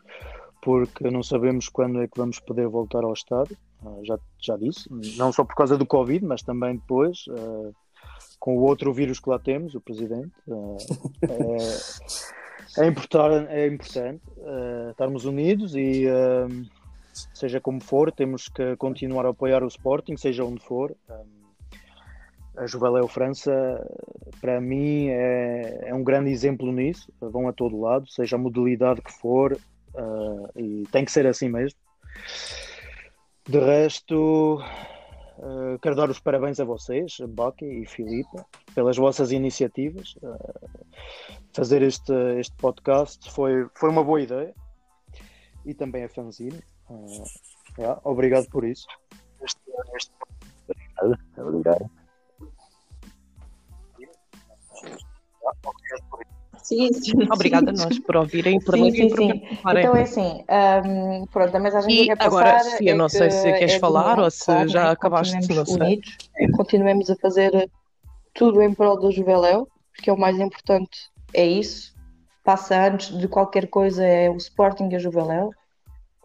[0.62, 3.56] porque não sabemos quando é que vamos poder voltar ao estádio.
[4.02, 7.24] já, já disse, não só por causa do Covid, mas também depois,
[8.38, 10.32] com o outro vírus que lá temos, o presidente.
[12.76, 14.22] é, é, importante, é importante
[14.90, 16.06] estarmos unidos e
[17.32, 20.94] seja como for, temos que continuar a apoiar o Sporting, seja onde for.
[22.56, 23.52] A Juveléu França,
[24.40, 27.12] para mim, é, é, um grande exemplo nisso.
[27.20, 31.48] Vão a todo lado, seja a modalidade que for, uh, e tem que ser assim
[31.48, 31.78] mesmo.
[33.48, 34.62] De resto,
[35.38, 38.36] uh, quero dar os parabéns a vocês, Baki e Filipe,
[38.74, 40.14] pelas vossas iniciativas.
[40.16, 40.80] Uh,
[41.52, 44.54] fazer este, este podcast foi, foi uma boa ideia
[45.64, 46.60] e também a fanzine.
[46.90, 47.24] Uh,
[47.78, 48.86] yeah, obrigado por isso.
[49.42, 49.60] Este,
[49.96, 50.12] este...
[51.38, 51.90] Obrigado.
[56.62, 57.12] Sim, sim.
[57.32, 59.42] Obrigada a nós por ouvirem por sim, sim, sim.
[59.76, 60.44] Então é assim,
[60.86, 63.58] um, pronto, a mensagem que eu quero agora, passar Sofia, é não sei se que
[63.58, 65.82] queres é falar ou se claro, já acabaste, não continuemos sei.
[65.82, 66.16] unidos,
[66.56, 67.70] continuemos a fazer
[68.34, 70.96] tudo em prol do Juveléu, porque é o mais importante
[71.34, 71.94] é isso,
[72.44, 75.50] passa antes de qualquer coisa é o Sporting e a Juveléu,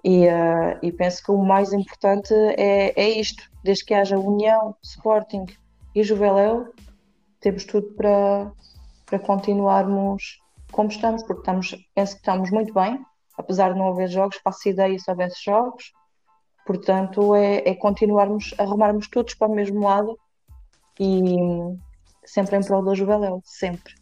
[0.05, 4.75] e, uh, e penso que o mais importante é, é isto, desde que haja união,
[4.83, 5.47] Sporting
[5.95, 6.71] e Juveléu,
[7.39, 8.51] temos tudo para,
[9.07, 10.39] para continuarmos
[10.71, 13.03] como estamos, porque estamos, penso que estamos muito bem,
[13.35, 15.91] apesar de não haver jogos, faço ideia se houvesse jogos,
[16.67, 20.15] portanto é, é continuarmos a remarmos todos para o mesmo lado
[20.99, 21.35] e
[22.23, 23.95] sempre em prol da Juveléu, sempre.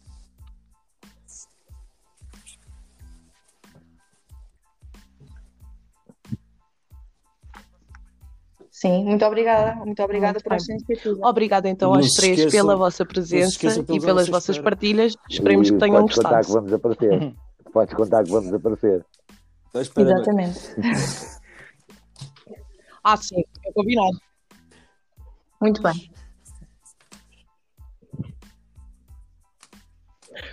[8.76, 10.56] Sim, muito obrigada, muito obrigada Muito por bem.
[10.56, 11.28] esta iniciativa.
[11.28, 14.64] Obrigada então Não aos três esqueçam- pela vossa presença e pela pelas vossa vossas espera.
[14.64, 15.14] partilhas.
[15.30, 16.46] Esperemos que E tenham podes contar gostado.
[16.46, 17.34] que vamos aparecer.
[17.72, 19.06] Podes contar que vamos aparecer.
[19.74, 20.60] Exatamente.
[23.06, 24.18] Ah, sim, é combinado.
[25.60, 26.10] Muito bem.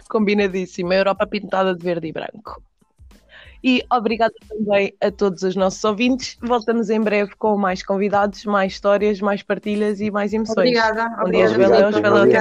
[0.10, 0.94] Combinadíssima.
[0.96, 2.62] Europa pintada de verde e branco.
[3.64, 6.36] E obrigada também a todos os nossos ouvintes.
[6.42, 10.58] Voltamos em breve com mais convidados, mais histórias, mais partilhas e mais emoções.
[10.58, 11.98] Obrigada, Um dia obrigada, Juveléu, Filipe.
[11.98, 12.40] Juveléu até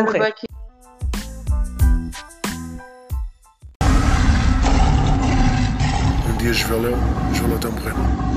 [7.69, 8.30] Obrigada,